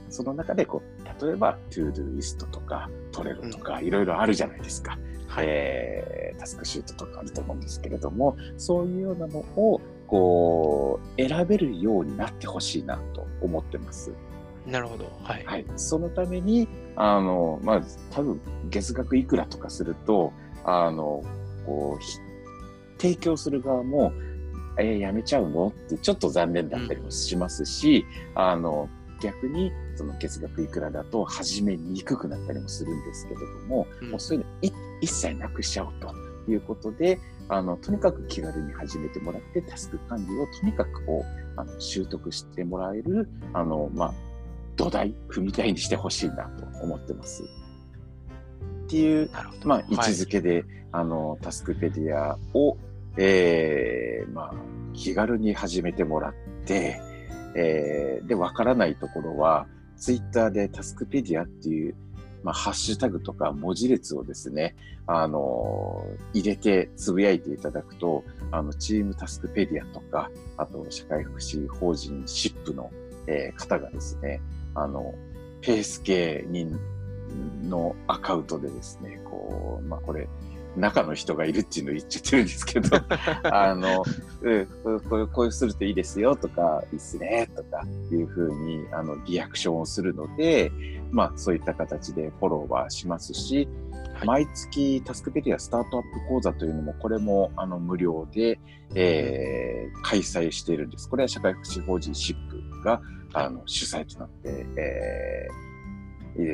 [0.09, 4.97] その中でこう、例えば、 Todoist とか、 Trello とか、いろいろあるじゃないですか。
[5.27, 14.11] はい、えー、タスクシュートとかあると思うんですけれども、そういうようなのを、こう、選べるようになってほしいなと思ってます。
[14.65, 15.05] なるほど。
[15.23, 15.45] はい。
[15.45, 15.65] はい。
[15.75, 17.81] そのために、あの、まあ、
[18.11, 20.33] 多分、月額いくらとかすると、
[20.63, 21.23] あの、
[21.65, 22.28] こう、
[22.99, 24.11] 提供する側も、
[24.77, 25.69] えー、やめちゃうの？
[25.69, 28.89] ってちょっと残念だったりもしますし、うん、あの、
[29.21, 34.49] 逆にその月額いくらだと始めにくくなったりもするんですけれども、うん、もうそういうの
[35.01, 36.13] 一切なくしちゃおうと
[36.51, 37.19] いうことで、
[37.49, 44.13] あの、とにかく気軽に始めてもらって、タスク管理をとにかくこう、あの習得してもらえる、あの、まあ、
[44.77, 47.43] 土台、踏み台にしてほしいなと思ってます。
[47.43, 47.45] っ
[48.87, 49.29] ていう、
[49.65, 52.77] まあ、位置づけで、はい、あの、タスクペディアを、
[53.17, 54.53] えー、まあ、
[54.93, 56.33] 気軽に始めてもらっ
[56.65, 57.01] て、
[57.55, 61.95] えー、で、わからないところは、ツイッターでタスクペディアっていう、
[62.43, 64.75] まあ、ハッシュタグとか文字列をですね、
[65.07, 72.91] あのー、入れてつぶやいていただくと、あの、チームタスクペディアとか、あと、社会福祉法人シップの、
[73.27, 74.41] えー、方がですね、
[74.75, 75.13] あの、
[75.61, 76.67] ペース系に
[77.63, 80.27] のアカウントでですね、こう、まあ、これ、
[80.75, 82.97] 中の人がいるっていうのを言っちゃってるんですけど、
[83.51, 84.03] あの、
[84.41, 84.67] うん、
[85.09, 90.71] こうこういうするといいですよとか、いいっすねとかいうふうに、あの、リアクションをするので、
[91.11, 93.67] まあ、そういった形でフォローはしますし、
[94.13, 98.59] はい、毎月タスクペディアスタートアップ講座というのも、これもあの無料で、
[98.95, 101.09] えー、開催しているんです。
[101.09, 103.01] これは社会福祉法人シップが
[103.33, 105.68] あの主催となって、えー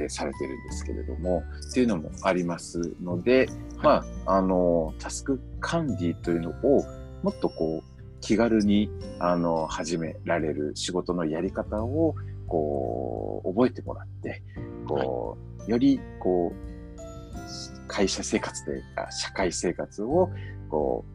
[0.09, 3.47] されてるんですけれども、っていうのもありますので、
[3.83, 6.83] まあ、あの、タスク管理というのを
[7.23, 12.15] もっとこう、気軽に、あの、始められる仕事のやり方を、
[12.47, 14.41] こう、覚えてもらって、
[14.87, 20.29] こう、はい、より、こう、会社生活というか、社会生活を、
[20.69, 21.05] こ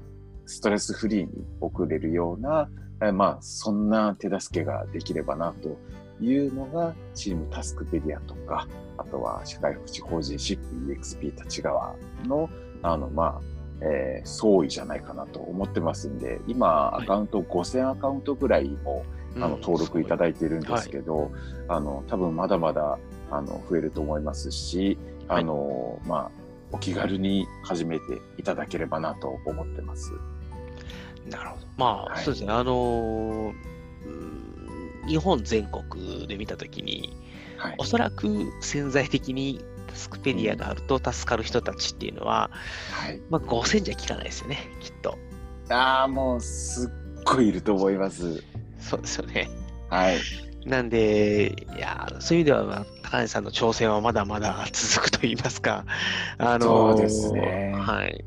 [0.47, 2.69] う、ストレスフリーに送れるような、
[3.13, 5.79] まあ、そんな手助けができればなと
[6.21, 8.67] いうのが、チームタスクペディアとか、
[8.99, 11.95] あとは社会福祉法人シップ EXP 立ち側
[12.27, 12.49] の、
[12.83, 13.41] あの、まあ、
[13.83, 19.05] えー、総意じゃないかなと思ってますんで、今、アカウント、はい、5000アカウントぐらいも、
[19.37, 21.31] あの、登録いただいているんですけど、はい、
[21.69, 22.99] あの、多分まだまだ、
[23.31, 24.99] あの、増えると思いますし、
[25.29, 26.31] あの、はい、まあ、
[26.73, 28.05] お気軽に始めて
[28.37, 30.13] いただければなと思ってます。
[31.29, 31.67] なるほど。
[31.77, 32.53] まあ、そうですね。
[32.53, 33.81] あのー
[35.07, 37.17] 日本全国で見たときに、
[37.57, 42.51] はい、おそらく潜在的にタスクペディアがあると助かる人たちっていうのは、
[42.93, 45.19] はい、まあ、5000じゃ効かないですよね、きっと。
[45.69, 48.43] ああ、もうすっごいいると思います。
[48.79, 49.49] そうですよね。
[49.89, 50.19] はい。
[50.67, 55.85] なんで、いや、そういう意味では、まあ、高橋さんの挑戦はまだまだ続くと言いますか、
[56.39, 57.73] あのそうですね。
[57.77, 58.25] はい。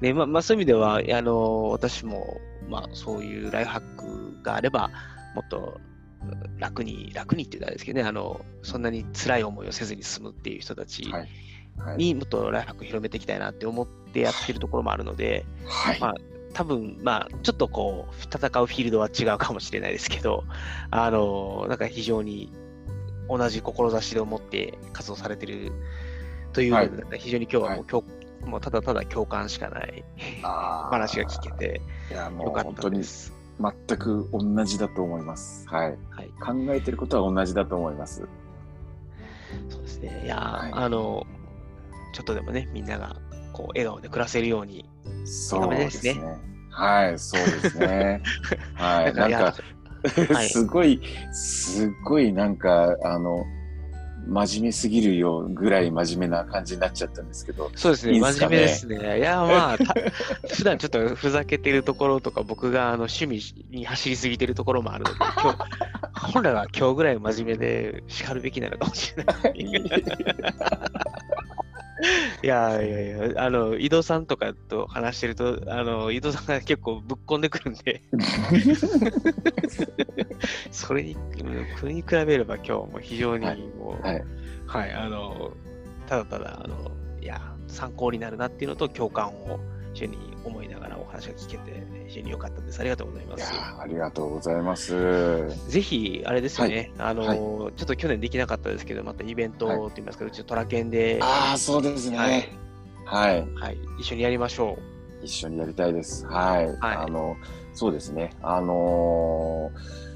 [0.00, 2.38] ね、まあ、まあ、そういう意味では、あの私も、
[2.68, 4.90] まあ、そういうライフハックがあれば、
[5.36, 5.78] もっと
[6.58, 11.12] 楽に、楽にって言ったらですけどね、あの、そんなに辛い思いをせずに済むっていう人たち
[11.96, 16.14] にもっとライフハック広めていきたいなって思ってやってるところもあるので、はい、まあ、
[16.54, 20.44] 多分、まあ、ちょっとこう、戦うフィールドは違うかもしれないですけど、
[20.90, 22.50] あの、なんか非常に
[23.28, 25.72] 同じ志を持って活動されてる
[26.54, 28.02] というので、はい、非常に今日はもう、は
[28.42, 30.02] い、もうただただ共感しかない
[30.42, 31.82] 話が聞けて、
[32.42, 33.35] よかったです。
[33.60, 35.66] 全く同じだと思います。
[35.68, 35.98] はい。
[36.10, 38.28] はい、考えてることは同じだと思います。
[39.68, 40.22] そうですね。
[40.24, 41.26] いや、はい、あの、
[42.12, 43.16] ちょっとでもね、みんなが
[43.52, 44.84] こう笑顔で暮らせるように。
[45.24, 46.20] そうですね。
[46.70, 48.22] はい、そうですね。
[48.74, 49.54] はい、なんか、
[50.48, 51.00] すごい、
[51.32, 53.44] すごいなんか、あの、
[54.26, 57.70] 真面目すぎるよぐらい真面目な感じになっちゃったんですけど。
[57.76, 58.32] そうですね、いいすね？
[58.32, 59.18] 真面目ですね。
[59.18, 59.76] いや、まあ、
[60.52, 65.58] 普段ちょっとふざけてるところとか、僕があの趣味に走りすぎてるところもあるので、 今日、
[66.32, 69.66] 本来は今日ぐらい真面目で叱るべきなのかもしれない。
[72.42, 78.02] いやいやいや、あの、井戸さんとかと話してると、あの、井戸さんが結構ぶっこんでくるんで。
[80.70, 81.16] それに、
[81.78, 83.46] それに比べれば今日も非常に
[83.78, 84.24] もう、はい、
[84.66, 85.52] はい、あの、
[86.06, 86.90] ただただ、あの、
[87.20, 89.58] いや、参考になるなっていうのと共感を
[89.94, 92.80] 一緒に思いながらお話が聞けて、非常に良かったです。
[92.80, 93.52] ありがとうございます。
[93.52, 95.48] ありがとうございます。
[95.68, 101.18] ぜひ、あれですよね、はい、あの、はい、ちょっと去年できなかったですけど、またイベントといいますか、はい、うちのトラケンで。
[101.20, 102.16] ああ、そうですね。
[103.04, 103.46] はい。
[103.54, 103.78] はい。
[103.98, 104.76] 一緒にやりましょ
[105.22, 105.24] う。
[105.24, 106.26] 一緒にやりたいです。
[106.26, 106.66] はい。
[106.66, 107.36] はい、あの、
[107.72, 108.30] そうですね。
[108.42, 110.06] あのー、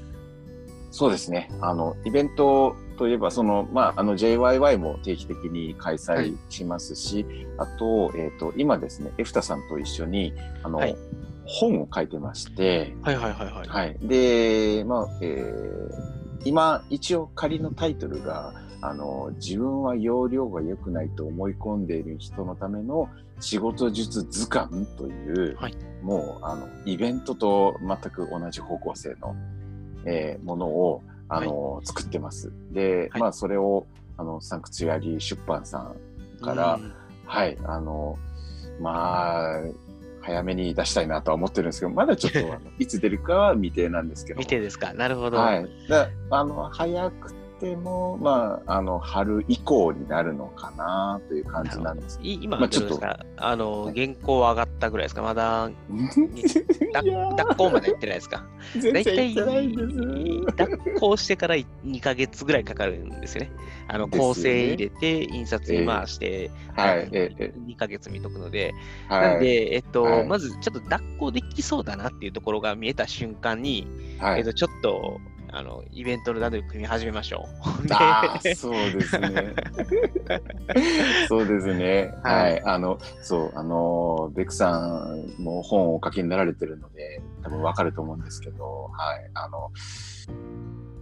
[0.91, 1.49] そうですね。
[1.61, 10.95] あの、イベントといえば、その、まあ、あの、JYY も定期的に開催しますし、はい、あと、えっ、ー、と、今ですね、エフタさんと一緒に、あの、はい、
[11.45, 13.67] 本を書いてまして、はいはいはいはい。
[13.67, 15.91] はい、で、まあ、えー、
[16.45, 18.53] 今、一応仮のタイトルが、
[18.83, 23.09] あの、自分は容量が良くないと思い込んでいる人のための
[23.39, 29.35] 仕事術図鑑という、はい、もう、あの、イベントと全く同じ方向性の、
[30.05, 31.01] えー、ものを、
[31.31, 32.51] あの、はい、作ってます。
[32.71, 33.87] で、はい、まあ、それを、
[34.17, 35.93] あの、サンクチュアリー出版さ
[36.39, 36.79] んから、
[37.25, 38.19] はい、あの、
[38.81, 39.61] まあ、
[40.21, 42.39] 早めに出したいなとは思ってるんですけど、まだちょっと
[42.77, 44.39] いつ出るかは未定なんですけど。
[44.41, 44.93] 未定ですか。
[44.93, 45.37] なるほど。
[45.37, 45.69] はい。
[46.29, 52.19] あの、早くても、まあ、あの、春以降になるのかなという感じなんです。
[52.21, 52.99] 今、まあ、ちょっと、
[53.37, 55.21] あの、原稿上がったぐらいですか？
[55.21, 55.69] まだ、
[57.37, 58.45] 脱稿まで行ってないですか？
[58.93, 59.33] 大体、
[60.55, 63.51] 脱稿してから2か月ぐらいかかるんですよね。
[63.87, 67.09] あの、構成入れて、印刷に回して、はい、
[67.67, 68.73] 2か月見とくので、
[69.09, 73.87] なんで、えっと、まずちょっと脱稿できそうだなっていうところが見えた瞬間に、
[74.37, 75.19] えっと、ちょっと、
[75.53, 77.93] あのイベントの段取り組み始めましょう。
[77.93, 79.53] ああ、 そうですね。
[81.27, 82.13] そうですね。
[82.23, 89.71] はい、あの、そう、あの、ベクさんも本をお書きになられてるので、多分わかると思うんですけど、はい、あの、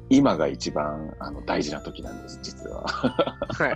[0.09, 2.81] 今が一番あの大事な時なんです、実は。
[2.88, 3.76] はい。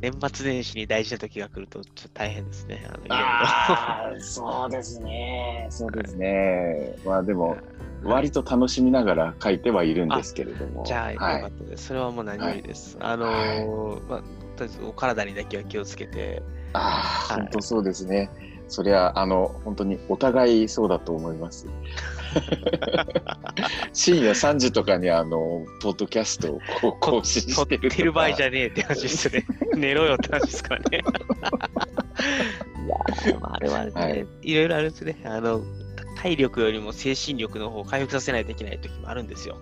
[0.00, 2.86] 年末年始に大事な時が来ると、ちょっと大変ですね。
[3.08, 5.66] あのそうですね。
[5.70, 6.96] そうですね。
[7.04, 7.56] まあでも、
[8.02, 10.84] 割と楽しみながら書いてはいるんですけれども。
[10.86, 11.86] じゃあ、よかったです。
[11.86, 12.96] それはもう何よりです。
[12.98, 14.30] はい、あのまあ、とり
[14.62, 16.42] あえずお体にだけは気をつけて。
[16.72, 18.30] ああ、本当そうですね。
[18.68, 21.66] そりゃ、あの、本当にお互いそうだと思います。
[23.92, 27.80] 深夜3時とかにあの、ポッドキャストをこう更新してる。
[27.88, 29.44] 撮ってる場合じゃねえって話ですね。
[29.76, 31.02] 寝ろよって話ですからね。
[33.26, 35.16] いやまあ、あれはね、はい、いろいろあるんですね。
[35.24, 35.62] あの、
[36.16, 39.58] 体力よりも精神力の方を回復させないといけない時もあるんですよ。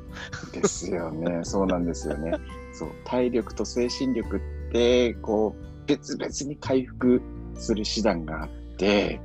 [0.53, 1.41] ですよね。
[1.43, 2.33] そうなんですよね。
[2.73, 4.41] そう、体力と精神力っ
[4.73, 7.21] て、こう、別々に回復
[7.57, 9.21] する手段があって、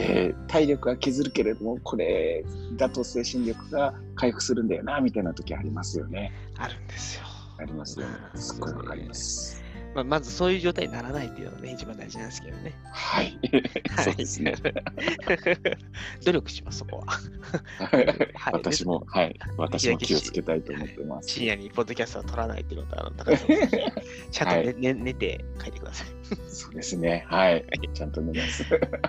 [0.00, 2.44] で、体力は削るけれども、これ
[2.76, 6.32] だと精神力が回復するんだよな、みたいな時ありますよね。
[6.56, 7.24] あるんですよ。
[7.58, 8.14] ありますよね。
[8.34, 9.62] すっごいわかります。
[9.94, 12.74] まあ、まずそういう状態にならないっていうのがね、一番大事なんですけどね。
[12.92, 13.38] はい。
[14.04, 14.54] そうですね。
[16.24, 17.06] 努力します、そこは。
[17.84, 19.38] はい、私も、はい。
[19.56, 21.30] 私も気をつけたいと思ってます。
[21.30, 23.48] 深夜にポッドキャストを取らないっていうことは、高橋さん、
[24.30, 26.08] ちゃんと寝はい、寝寝て書いてください。
[26.48, 27.24] そうですね。
[27.28, 27.64] はい。
[27.92, 28.64] ちゃんと寝ます。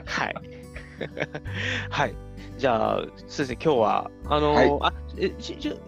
[0.05, 0.35] はい。
[1.89, 2.15] はい。
[2.57, 5.33] じゃあ、そうですね、今日は、あの、はい、あえ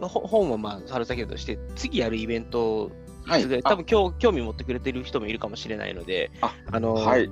[0.01, 2.91] 本はまあ、春先として、次やるイベント
[3.25, 7.29] はい、多分今日興味持ってくれてる人もいるかもしれないので、あ、あのー、はい。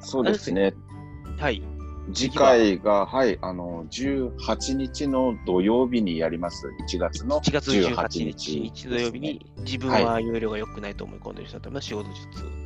[0.00, 0.74] そうですね。
[1.38, 1.62] はい。
[2.12, 6.66] 次回が、はい、あの、18日の土曜日にやります。
[6.88, 8.60] 1月の1月18日。
[8.60, 12.61] 日土曜日に、自分は容量が良くないと思い込んでる人と仕事術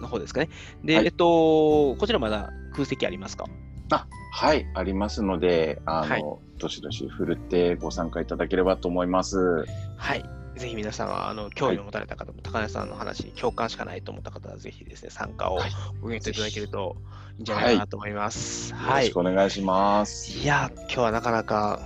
[0.00, 0.48] の方ですかね。
[0.84, 3.46] で、はい、えっと、こちらまだ空席ありますか？
[3.90, 6.24] あはい、ありますので、あの、はい、
[6.58, 9.66] どしどし振るってご参加いただければと思います。
[9.96, 10.24] はい。
[10.56, 15.58] ぜひ皆さんはあの興味を持たれた方も、高根さんの話に共感しかないと思った方は、ぜひですね、参加を
[16.00, 16.96] ご検討いただけると
[17.38, 18.74] いいんじゃないかなと思います。
[18.74, 19.06] はい。
[19.06, 20.38] よろしくお願いします。
[20.38, 21.80] いや、今日はなかなか、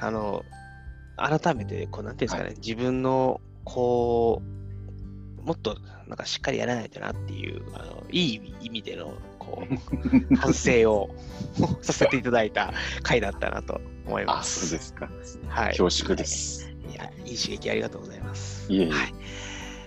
[0.00, 0.44] あの、
[1.16, 4.55] 改めて、こう、なんていうんですかね、自分の、こう、
[5.46, 5.78] もっと
[6.08, 11.14] なんかしっかりやらないとなっていう、あのいい意味でのこう 反省を
[11.82, 14.64] させていただいた回だったなと思います。
[14.64, 15.08] あ、そうですか。
[15.48, 15.68] はい。
[15.68, 16.68] 恐縮です。
[16.90, 18.70] いや、いい刺激ありがとうございます。
[18.72, 18.90] いえいえ。
[18.90, 19.14] はい。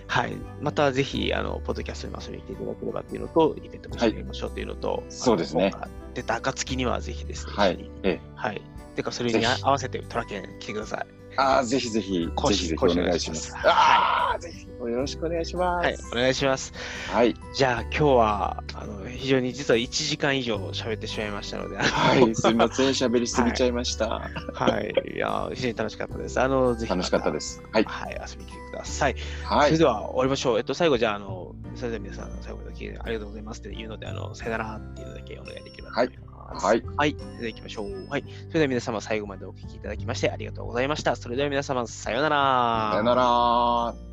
[0.06, 5.72] はい、またぜひ、あの、ポッドキャストに遊びに来ていただければというのと、イベントもしてみましょうというのと、はい、そうですね。
[6.14, 7.90] 出た暁にはぜひですね、はい。
[8.02, 8.62] ええ、はい。
[8.96, 11.19] てか、それに合わせてトラケン来てください。
[11.36, 13.54] ああ、ぜひぜひ、ぜひぜひお願いします。
[13.64, 15.86] ああ、ぜひ、よろしくお願いします。
[15.86, 16.72] はい、お願いします。
[17.12, 17.34] はい。
[17.54, 24.08] じゃあ、今日は、あの、非常に実は1時間以上喋ってしまいましたので、はい、すみません、喋りすぎちゃいました。
[24.08, 24.28] は
[24.68, 26.40] い、はい、いや、非常に楽しかったです。
[26.40, 26.90] あの、ぜひ。
[26.90, 27.62] 楽しかったです。
[27.72, 27.84] はい。
[27.84, 29.16] はい、遊びに来てください。
[29.44, 29.66] はい。
[29.68, 30.58] それでは、終わりましょう。
[30.58, 36.20] えっと、最後、じゃあ、あの、それでは皆さん、最後まで聞いてありがとうございますっていうので、あの、さよならっていうのだけお願いできればと思います。
[36.24, 36.82] はいはい。
[36.96, 37.16] はい。
[37.18, 38.06] それでは行きましょう。
[38.08, 38.24] はい。
[38.48, 41.16] それでは皆様最後までお聞きいただきましてありがとうございました。
[41.16, 42.88] それでは皆様さようなら。
[42.92, 44.09] さようなら。